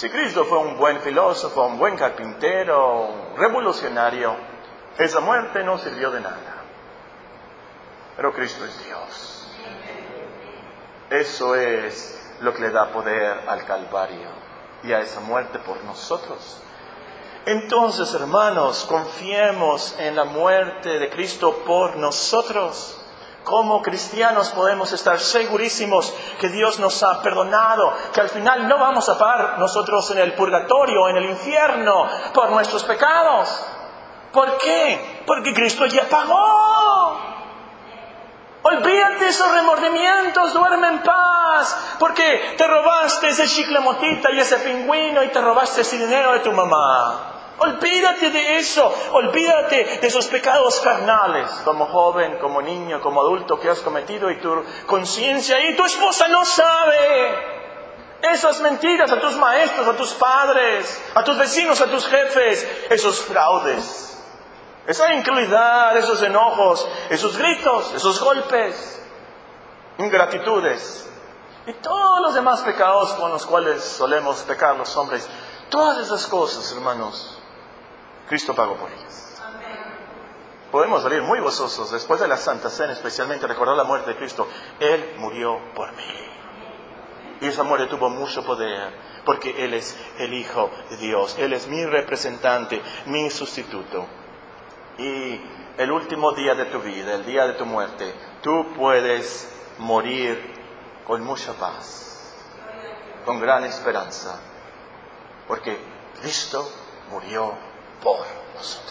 Si 0.00 0.08
Cristo 0.08 0.46
fue 0.46 0.56
un 0.56 0.78
buen 0.78 0.98
filósofo, 1.02 1.66
un 1.66 1.78
buen 1.78 1.94
carpintero, 1.94 3.02
un 3.02 3.36
revolucionario, 3.36 4.34
esa 4.96 5.20
muerte 5.20 5.62
no 5.62 5.76
sirvió 5.76 6.10
de 6.10 6.22
nada. 6.22 6.64
Pero 8.16 8.32
Cristo 8.32 8.64
es 8.64 8.82
Dios. 8.86 9.46
Eso 11.10 11.54
es 11.54 12.34
lo 12.40 12.54
que 12.54 12.62
le 12.62 12.70
da 12.70 12.90
poder 12.90 13.46
al 13.46 13.66
Calvario 13.66 14.30
y 14.84 14.90
a 14.94 15.00
esa 15.00 15.20
muerte 15.20 15.58
por 15.58 15.84
nosotros. 15.84 16.62
Entonces, 17.44 18.14
hermanos, 18.14 18.86
confiemos 18.88 19.94
en 19.98 20.16
la 20.16 20.24
muerte 20.24 20.98
de 20.98 21.10
Cristo 21.10 21.62
por 21.66 21.96
nosotros. 21.96 22.99
Como 23.44 23.80
cristianos 23.82 24.50
podemos 24.50 24.92
estar 24.92 25.18
segurísimos 25.18 26.12
que 26.38 26.48
Dios 26.50 26.78
nos 26.78 27.02
ha 27.02 27.22
perdonado, 27.22 27.92
que 28.12 28.20
al 28.20 28.28
final 28.28 28.68
no 28.68 28.78
vamos 28.78 29.08
a 29.08 29.18
pagar 29.18 29.58
nosotros 29.58 30.10
en 30.10 30.18
el 30.18 30.34
purgatorio, 30.34 31.08
en 31.08 31.16
el 31.16 31.24
infierno, 31.24 32.06
por 32.34 32.50
nuestros 32.50 32.84
pecados. 32.84 33.64
¿Por 34.32 34.58
qué? 34.58 35.22
Porque 35.26 35.54
Cristo 35.54 35.86
ya 35.86 36.08
pagó. 36.08 37.18
Olvídate 38.62 39.28
esos 39.28 39.50
remordimientos, 39.50 40.52
duerme 40.52 40.88
en 40.88 41.02
paz, 41.02 41.96
porque 41.98 42.54
te 42.58 42.66
robaste 42.66 43.28
ese 43.28 43.46
chicle 43.46 43.80
motita 43.80 44.30
y 44.32 44.38
ese 44.38 44.58
pingüino 44.58 45.22
y 45.22 45.28
te 45.28 45.40
robaste 45.40 45.80
ese 45.80 45.98
dinero 45.98 46.32
de 46.34 46.40
tu 46.40 46.52
mamá. 46.52 47.39
Olvídate 47.62 48.30
de 48.30 48.56
eso, 48.56 48.90
olvídate 49.12 49.98
de 50.00 50.06
esos 50.06 50.28
pecados 50.28 50.80
carnales, 50.80 51.50
como 51.62 51.84
joven, 51.84 52.38
como 52.38 52.62
niño, 52.62 53.02
como 53.02 53.20
adulto 53.20 53.60
que 53.60 53.68
has 53.68 53.80
cometido 53.80 54.30
y 54.30 54.40
tu 54.40 54.64
conciencia 54.86 55.60
y 55.68 55.76
tu 55.76 55.84
esposa 55.84 56.26
no 56.28 56.42
sabe. 56.46 57.60
Esas 58.22 58.60
mentiras 58.60 59.12
a 59.12 59.20
tus 59.20 59.36
maestros, 59.36 59.86
a 59.86 59.92
tus 59.92 60.14
padres, 60.14 61.02
a 61.14 61.22
tus 61.22 61.36
vecinos, 61.36 61.78
a 61.82 61.90
tus 61.90 62.06
jefes, 62.06 62.66
esos 62.88 63.20
fraudes, 63.20 64.18
esa 64.86 65.12
incredulidad, 65.12 65.94
esos 65.98 66.22
enojos, 66.22 66.88
esos 67.10 67.36
gritos, 67.36 67.92
esos 67.92 68.20
golpes, 68.20 69.02
ingratitudes 69.98 71.10
y 71.66 71.74
todos 71.74 72.22
los 72.22 72.32
demás 72.32 72.60
pecados 72.60 73.12
con 73.12 73.30
los 73.30 73.44
cuales 73.44 73.84
solemos 73.84 74.38
pecar 74.44 74.76
los 74.76 74.96
hombres. 74.96 75.28
Todas 75.68 75.98
esas 75.98 76.26
cosas, 76.26 76.72
hermanos, 76.72 77.39
Cristo 78.30 78.54
pagó 78.54 78.76
por 78.76 78.88
ellas. 78.92 79.42
Podemos 80.70 81.02
salir 81.02 81.20
muy 81.20 81.40
gozosos 81.40 81.90
después 81.90 82.20
de 82.20 82.28
la 82.28 82.36
Santa 82.36 82.70
Cena, 82.70 82.92
especialmente 82.92 83.44
recordar 83.44 83.76
la 83.76 83.82
muerte 83.82 84.10
de 84.10 84.16
Cristo. 84.16 84.46
Él 84.78 85.14
murió 85.18 85.58
por 85.74 85.90
mí. 85.96 86.04
Y 87.40 87.48
esa 87.48 87.64
muerte 87.64 87.88
tuvo 87.88 88.08
mucho 88.08 88.44
poder, 88.44 88.94
porque 89.24 89.64
Él 89.64 89.74
es 89.74 89.98
el 90.18 90.32
Hijo 90.32 90.70
de 90.90 90.98
Dios. 90.98 91.36
Él 91.40 91.54
es 91.54 91.66
mi 91.66 91.84
representante, 91.84 92.80
mi 93.06 93.30
sustituto. 93.30 94.06
Y 94.96 95.40
el 95.76 95.90
último 95.90 96.30
día 96.30 96.54
de 96.54 96.66
tu 96.66 96.78
vida, 96.78 97.14
el 97.16 97.26
día 97.26 97.48
de 97.48 97.54
tu 97.54 97.66
muerte, 97.66 98.14
tú 98.42 98.64
puedes 98.76 99.52
morir 99.78 100.54
con 101.04 101.24
mucha 101.24 101.52
paz, 101.54 102.32
con 103.24 103.40
gran 103.40 103.64
esperanza, 103.64 104.38
porque 105.48 105.76
Cristo 106.20 106.70
murió 107.10 107.69
por 108.02 108.26
nosotros. 108.54 108.90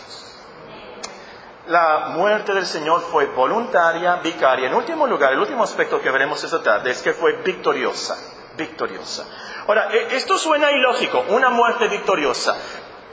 La 1.68 2.10
muerte 2.16 2.54
del 2.54 2.66
Señor 2.66 3.02
fue 3.02 3.28
voluntaria, 3.28 4.16
vicaria. 4.18 4.68
En 4.68 4.74
último 4.74 5.06
lugar, 5.06 5.34
el 5.34 5.40
último 5.40 5.64
aspecto 5.64 6.02
que 6.02 6.10
veremos 6.10 6.44
esta 6.44 6.64
tarde 6.64 6.90
es 6.92 7.02
que 7.02 7.14
fue 7.14 7.34
victoriosa, 7.44 8.18
victoriosa. 8.58 9.26
Ahora, 9.68 9.94
e, 9.94 10.16
esto 10.16 10.38
suena 10.38 10.72
ilógico, 10.72 11.26
una 11.30 11.50
muerte 11.50 11.88
victoriosa. 11.88 12.58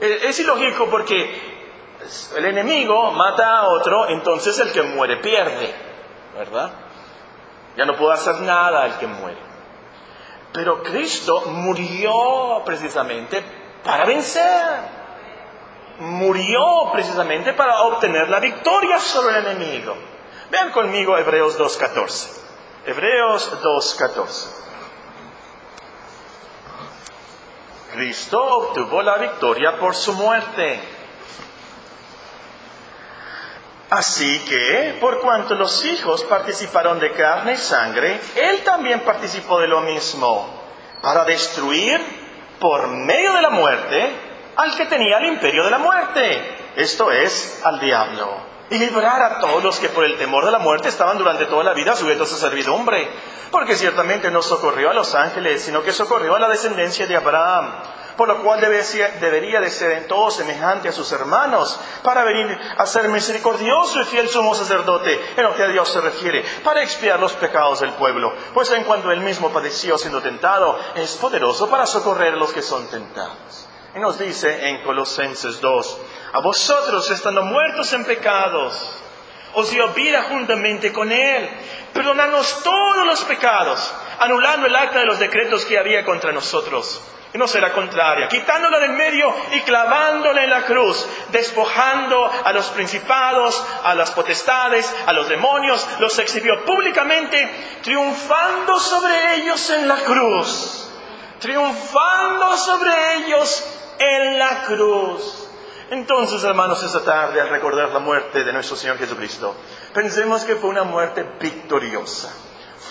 E, 0.01 0.21
es 0.23 0.39
ilógico 0.39 0.87
porque 0.89 1.57
el 2.35 2.45
enemigo 2.45 3.11
mata 3.11 3.59
a 3.59 3.67
otro, 3.67 4.07
entonces 4.09 4.57
el 4.59 4.71
que 4.71 4.81
muere 4.81 5.17
pierde, 5.17 5.75
¿verdad? 6.35 6.71
Ya 7.75 7.85
no 7.85 7.95
puede 7.95 8.13
hacer 8.13 8.41
nada 8.41 8.87
el 8.87 8.93
que 8.93 9.05
muere. 9.05 9.37
Pero 10.51 10.81
Cristo 10.81 11.43
murió 11.45 12.63
precisamente 12.65 13.43
para 13.83 14.05
vencer 14.05 14.96
murió 15.99 16.91
precisamente 16.91 17.53
para 17.53 17.81
obtener 17.83 18.29
la 18.29 18.39
victoria 18.39 18.99
sobre 18.99 19.39
el 19.39 19.47
enemigo. 19.47 19.95
Vean 20.49 20.71
conmigo 20.71 21.17
Hebreos 21.17 21.57
2.14. 21.57 22.29
Hebreos 22.85 23.51
2.14. 23.61 24.47
Cristo 27.93 28.41
obtuvo 28.41 29.01
la 29.01 29.17
victoria 29.17 29.77
por 29.79 29.95
su 29.95 30.13
muerte. 30.13 30.79
Así 33.89 34.39
que, 34.39 34.97
por 34.99 35.21
cuanto 35.21 35.55
los 35.55 35.83
hijos 35.85 36.23
participaron 36.25 36.99
de 36.99 37.13
carne 37.13 37.53
y 37.53 37.57
sangre, 37.57 38.19
Él 38.35 38.63
también 38.63 38.99
participó 38.99 39.59
de 39.59 39.67
lo 39.67 39.81
mismo, 39.81 40.45
para 41.01 41.23
destruir 41.23 41.99
por 42.59 42.87
medio 42.87 43.33
de 43.33 43.41
la 43.41 43.49
muerte 43.49 44.26
al 44.57 44.75
que 44.75 44.87
tenía 44.87 45.19
el 45.19 45.25
imperio 45.25 45.63
de 45.63 45.69
la 45.69 45.77
muerte, 45.77 46.73
esto 46.75 47.11
es, 47.11 47.61
al 47.63 47.79
diablo, 47.79 48.37
y 48.71 48.79
librar 48.79 49.21
a 49.21 49.39
todos 49.39 49.63
los 49.63 49.79
que 49.79 49.89
por 49.89 50.03
el 50.03 50.17
temor 50.17 50.45
de 50.45 50.51
la 50.51 50.57
muerte 50.57 50.89
estaban 50.89 51.19
durante 51.19 51.45
toda 51.45 51.63
la 51.63 51.73
vida 51.73 51.95
sujetos 51.95 52.33
a 52.33 52.37
servidumbre, 52.37 53.07
porque 53.51 53.75
ciertamente 53.75 54.31
no 54.31 54.41
socorrió 54.41 54.89
a 54.89 54.95
los 54.95 55.13
ángeles, 55.13 55.61
sino 55.61 55.83
que 55.83 55.93
socorrió 55.93 56.35
a 56.35 56.39
la 56.39 56.49
descendencia 56.49 57.05
de 57.05 57.15
Abraham, 57.15 57.71
por 58.17 58.27
lo 58.27 58.41
cual 58.41 58.59
debería 58.59 59.61
de 59.61 59.69
ser 59.69 59.91
en 59.91 60.07
todo 60.07 60.31
semejante 60.31 60.89
a 60.89 60.91
sus 60.91 61.11
hermanos, 61.11 61.79
para 62.01 62.23
venir 62.23 62.59
a 62.77 62.85
ser 62.87 63.09
misericordioso 63.09 64.01
y 64.01 64.05
fiel 64.05 64.27
sumo 64.27 64.55
sacerdote, 64.55 65.21
en 65.37 65.43
lo 65.43 65.53
que 65.53 65.63
a 65.63 65.67
Dios 65.67 65.87
se 65.87 66.01
refiere, 66.01 66.43
para 66.63 66.81
expiar 66.81 67.19
los 67.19 67.33
pecados 67.33 67.81
del 67.81 67.91
pueblo, 67.91 68.33
pues 68.55 68.71
en 68.71 68.85
cuanto 68.85 69.11
él 69.11 69.19
mismo 69.19 69.51
padeció 69.51 69.99
siendo 69.99 70.19
tentado, 70.23 70.79
es 70.95 71.15
poderoso 71.17 71.69
para 71.69 71.85
socorrer 71.85 72.33
a 72.33 72.37
los 72.37 72.51
que 72.51 72.63
son 72.63 72.87
tentados. 72.87 73.67
Y 73.97 73.99
nos 73.99 74.19
dice 74.19 74.69
en 74.69 74.83
Colosenses 74.83 75.59
2, 75.59 75.97
a 76.33 76.39
vosotros 76.39 77.09
estando 77.09 77.41
muertos 77.41 77.91
en 77.93 78.05
pecados 78.05 78.93
os 79.55 79.71
dio 79.71 79.87
vida 79.89 80.21
juntamente 80.29 80.93
con 80.93 81.11
Él, 81.11 81.49
perdonarnos 81.93 82.61
todos 82.61 83.07
los 83.07 83.23
pecados, 83.23 83.91
anulando 84.19 84.67
el 84.67 84.75
acta 84.75 84.99
de 84.99 85.07
los 85.07 85.17
decretos 85.17 85.65
que 85.65 85.79
había 85.79 86.05
contra 86.05 86.31
nosotros. 86.31 87.01
Y 87.33 87.39
no 87.39 87.47
será 87.47 87.73
contraria, 87.73 88.27
quitándola 88.27 88.77
del 88.81 88.91
medio 88.91 89.33
y 89.53 89.61
clavándola 89.61 90.43
en 90.43 90.51
la 90.51 90.65
cruz, 90.65 91.03
despojando 91.31 92.31
a 92.43 92.53
los 92.53 92.67
principados, 92.67 93.65
a 93.83 93.95
las 93.95 94.11
potestades, 94.11 94.95
a 95.07 95.13
los 95.13 95.27
demonios, 95.27 95.87
los 95.97 96.19
exhibió 96.19 96.63
públicamente, 96.65 97.49
triunfando 97.81 98.79
sobre 98.79 99.37
ellos 99.37 99.67
en 99.71 99.87
la 99.87 99.95
cruz, 100.03 100.87
triunfando 101.39 102.57
sobre 102.57 103.15
ellos 103.15 103.73
en 103.99 104.39
la 104.39 104.63
cruz. 104.63 105.47
Entonces, 105.89 106.43
hermanos, 106.43 106.83
esta 106.83 107.03
tarde, 107.03 107.39
al 107.39 107.49
recordar 107.49 107.89
la 107.89 107.99
muerte 107.99 108.43
de 108.43 108.51
nuestro 108.51 108.75
Señor 108.75 108.97
Jesucristo, 108.97 109.55
pensemos 109.93 110.43
que 110.43 110.55
fue 110.55 110.69
una 110.69 110.83
muerte 110.83 111.25
victoriosa. 111.39 112.33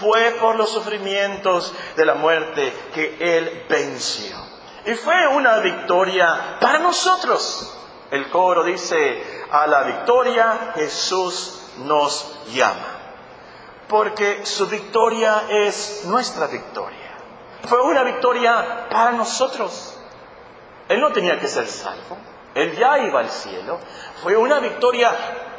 Fue 0.01 0.37
por 0.41 0.57
los 0.57 0.71
sufrimientos 0.71 1.75
de 1.97 2.05
la 2.07 2.15
muerte 2.15 2.73
que 2.95 3.17
Él 3.21 3.65
venció. 3.69 4.37
Y 4.87 4.95
fue 4.95 5.27
una 5.27 5.59
victoria 5.59 6.59
para 6.61 6.79
nosotros. 6.79 7.73
El 8.11 8.31
coro 8.31 8.63
dice, 8.65 9.45
a 9.51 9.67
la 9.67 9.83
victoria 9.83 10.73
Jesús 10.75 11.61
nos 11.79 12.39
llama. 12.53 12.97
Porque 13.89 14.47
su 14.47 14.67
victoria 14.69 15.45
es 15.51 16.05
nuestra 16.07 16.47
victoria. 16.47 17.17
Fue 17.67 17.81
una 17.83 18.05
victoria 18.05 18.87
para 18.91 19.13
nosotros. 19.13 19.96
Él 20.97 21.03
no 21.03 21.13
tenía 21.13 21.39
que 21.39 21.47
ser 21.47 21.67
salvo. 21.67 22.17
Él 22.55 22.75
ya 22.75 22.99
iba 23.01 23.21
al 23.21 23.29
cielo. 23.29 23.79
Fue 24.23 24.35
una 24.35 24.61
victoria 24.61 25.13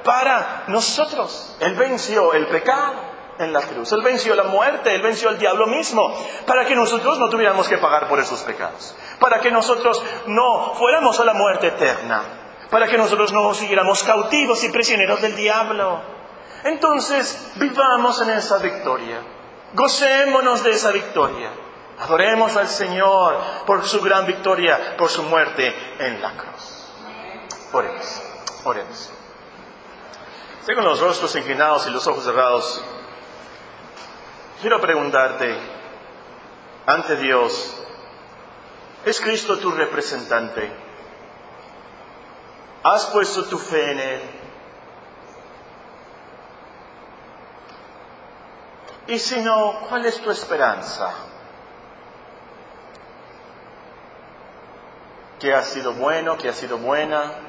para 0.04 0.64
nosotros. 0.66 1.56
Él 1.60 1.76
venció 1.76 2.34
el 2.34 2.48
pecado 2.48 2.96
en 3.38 3.54
la 3.54 3.62
cruz. 3.62 3.92
Él 3.92 4.02
venció 4.02 4.34
la 4.34 4.46
muerte, 4.46 4.96
Él 4.96 5.04
venció 5.04 5.30
al 5.30 5.38
diablo 5.38 5.68
mismo, 5.68 6.12
para 6.48 6.66
que 6.66 6.76
nosotros 6.76 7.20
no 7.20 7.30
tuviéramos 7.30 7.68
que 7.68 7.78
pagar 7.78 8.08
por 8.08 8.20
esos 8.20 8.42
pecados, 8.42 8.96
para 9.20 9.40
que 9.40 9.52
nosotros 9.52 10.02
no 10.26 10.74
fuéramos 10.74 11.20
a 11.20 11.26
la 11.26 11.36
muerte 11.36 11.68
eterna, 11.68 12.24
para 12.72 12.88
que 12.88 12.98
nosotros 12.98 13.32
no 13.32 13.54
siguiéramos 13.54 14.02
cautivos 14.02 14.64
y 14.64 14.70
prisioneros 14.70 15.22
del 15.22 15.36
diablo. 15.36 16.02
Entonces, 16.64 17.52
vivamos 17.58 18.20
en 18.24 18.32
esa 18.32 18.58
victoria, 18.58 19.22
gocémonos 19.76 20.64
de 20.64 20.72
esa 20.72 20.92
victoria, 20.92 21.52
adoremos 22.00 22.56
al 22.56 22.68
Señor 22.68 23.40
por 23.66 23.86
su 23.86 24.02
gran 24.02 24.26
victoria, 24.26 24.96
por 24.98 25.10
su 25.10 25.24
muerte 25.24 25.74
en 26.00 26.22
la 26.22 26.32
cruz. 26.34 26.86
Oremos, 27.72 28.22
oremos. 28.64 29.12
Tengo 30.66 30.82
los 30.82 31.00
rostros 31.00 31.36
inclinados 31.36 31.88
y 31.88 31.92
los 31.92 32.06
ojos 32.08 32.24
cerrados. 32.24 32.84
Quiero 34.62 34.82
preguntarte, 34.82 35.58
ante 36.86 37.16
Dios, 37.18 37.76
¿es 39.06 39.20
Cristo 39.22 39.58
tu 39.58 39.72
representante? 39.72 40.72
¿Has 42.84 43.06
puesto 43.08 43.46
tu 43.46 43.58
fe 43.58 43.92
en 43.92 44.00
Él? 44.00 44.22
Y 49.08 49.20
si 49.20 49.40
no, 49.42 49.86
¿cuál 49.88 50.06
es 50.06 50.22
tu 50.22 50.30
esperanza? 50.32 51.27
¿Que 55.40 55.54
ha 55.54 55.62
sido 55.62 55.94
bueno, 55.94 56.38
que 56.38 56.50
ha 56.50 56.54
sido 56.54 56.78
buena? 56.78 57.48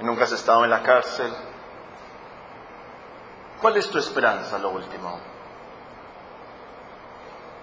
nunca 0.00 0.24
has 0.24 0.32
estado 0.32 0.64
en 0.64 0.70
la 0.70 0.82
cárcel. 0.82 1.32
¿Cuál 3.60 3.78
es 3.78 3.88
tu 3.88 3.98
esperanza, 3.98 4.58
lo 4.58 4.70
último? 4.70 5.18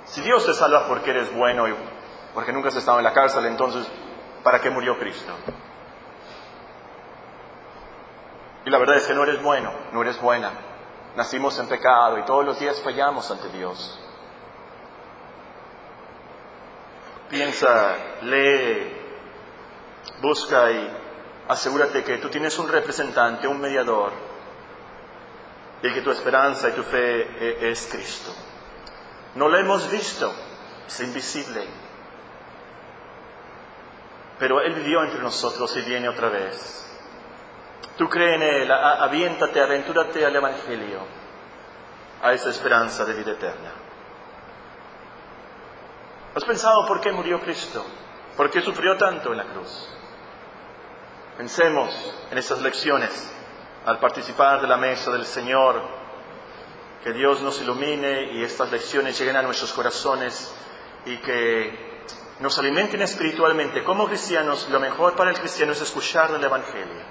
Si 0.05 0.21
Dios 0.21 0.45
te 0.45 0.53
salva 0.53 0.87
porque 0.87 1.11
eres 1.11 1.33
bueno 1.35 1.67
y 1.67 1.75
porque 2.33 2.51
nunca 2.51 2.69
has 2.69 2.75
estado 2.75 2.97
en 2.97 3.03
la 3.03 3.13
cárcel, 3.13 3.45
entonces, 3.45 3.87
¿para 4.43 4.59
qué 4.59 4.69
murió 4.71 4.97
Cristo? 4.97 5.31
Y 8.65 8.69
la 8.69 8.77
verdad 8.79 8.97
es 8.97 9.05
que 9.05 9.13
no 9.13 9.23
eres 9.23 9.41
bueno, 9.41 9.71
no 9.91 10.01
eres 10.01 10.19
buena. 10.19 10.51
Nacimos 11.15 11.59
en 11.59 11.67
pecado 11.67 12.17
y 12.17 12.25
todos 12.25 12.45
los 12.45 12.59
días 12.59 12.81
fallamos 12.81 13.29
ante 13.29 13.49
Dios. 13.49 14.00
Piensa, 17.31 17.95
lee, 18.23 18.91
busca 20.21 20.69
y 20.69 20.91
asegúrate 21.47 22.03
que 22.03 22.17
tú 22.17 22.27
tienes 22.27 22.59
un 22.59 22.67
representante, 22.67 23.47
un 23.47 23.61
mediador, 23.61 24.11
y 25.81 25.93
que 25.93 26.01
tu 26.01 26.11
esperanza 26.11 26.67
y 26.67 26.71
tu 26.73 26.83
fe 26.83 27.21
e-, 27.21 27.71
es 27.71 27.87
Cristo. 27.89 28.33
No 29.35 29.47
lo 29.47 29.57
hemos 29.57 29.89
visto, 29.89 30.29
es 30.85 30.99
invisible, 30.99 31.63
pero 34.37 34.59
Él 34.59 34.73
vivió 34.73 35.01
entre 35.01 35.21
nosotros 35.21 35.73
y 35.77 35.83
viene 35.83 36.09
otra 36.09 36.27
vez. 36.27 36.85
Tú 37.97 38.09
cree 38.09 38.35
en 38.35 38.43
Él, 38.43 38.71
aviéntate, 38.73 39.61
aventúrate 39.61 40.25
al 40.25 40.35
Evangelio, 40.35 40.99
a 42.21 42.33
esa 42.33 42.49
esperanza 42.49 43.05
de 43.05 43.13
vida 43.13 43.31
eterna. 43.31 43.71
¿Has 46.33 46.45
pensado 46.45 46.85
por 46.85 47.01
qué 47.01 47.11
murió 47.11 47.41
Cristo? 47.41 47.85
¿Por 48.37 48.49
qué 48.49 48.61
sufrió 48.61 48.97
tanto 48.97 49.31
en 49.31 49.37
la 49.37 49.45
cruz? 49.45 49.89
Pensemos 51.37 51.93
en 52.31 52.37
estas 52.37 52.61
lecciones 52.61 53.29
al 53.85 53.99
participar 53.99 54.61
de 54.61 54.67
la 54.67 54.77
mesa 54.77 55.11
del 55.11 55.25
Señor. 55.25 55.81
Que 57.03 57.11
Dios 57.11 57.41
nos 57.41 57.59
ilumine 57.61 58.31
y 58.33 58.43
estas 58.43 58.71
lecciones 58.71 59.19
lleguen 59.19 59.35
a 59.35 59.41
nuestros 59.41 59.73
corazones 59.73 60.53
y 61.05 61.17
que 61.17 62.01
nos 62.39 62.57
alimenten 62.59 63.01
espiritualmente. 63.01 63.83
Como 63.83 64.07
cristianos, 64.07 64.69
lo 64.69 64.79
mejor 64.79 65.15
para 65.15 65.31
el 65.31 65.39
cristiano 65.39 65.73
es 65.73 65.81
escuchar 65.81 66.31
el 66.31 66.43
Evangelio. 66.43 67.03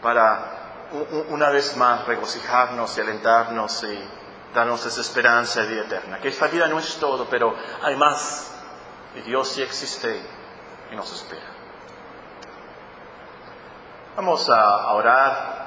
Para 0.00 0.88
una 1.28 1.50
vez 1.50 1.76
más 1.76 2.06
regocijarnos 2.06 2.96
y 2.96 3.00
alentarnos 3.00 3.84
y 3.84 4.08
darnos 4.54 4.84
esa 4.86 5.00
esperanza 5.00 5.62
de 5.62 5.68
vida 5.68 5.82
eterna. 5.82 6.18
Que 6.20 6.28
esta 6.28 6.46
vida 6.48 6.66
no 6.68 6.78
es 6.78 6.96
todo, 6.96 7.26
pero 7.28 7.54
hay 7.82 7.96
más. 7.96 8.52
Y 9.16 9.20
Dios 9.22 9.48
sí 9.48 9.62
existe 9.62 10.22
y 10.90 10.96
nos 10.96 11.12
espera. 11.12 11.46
Vamos 14.16 14.48
a 14.50 14.92
orar. 14.92 15.60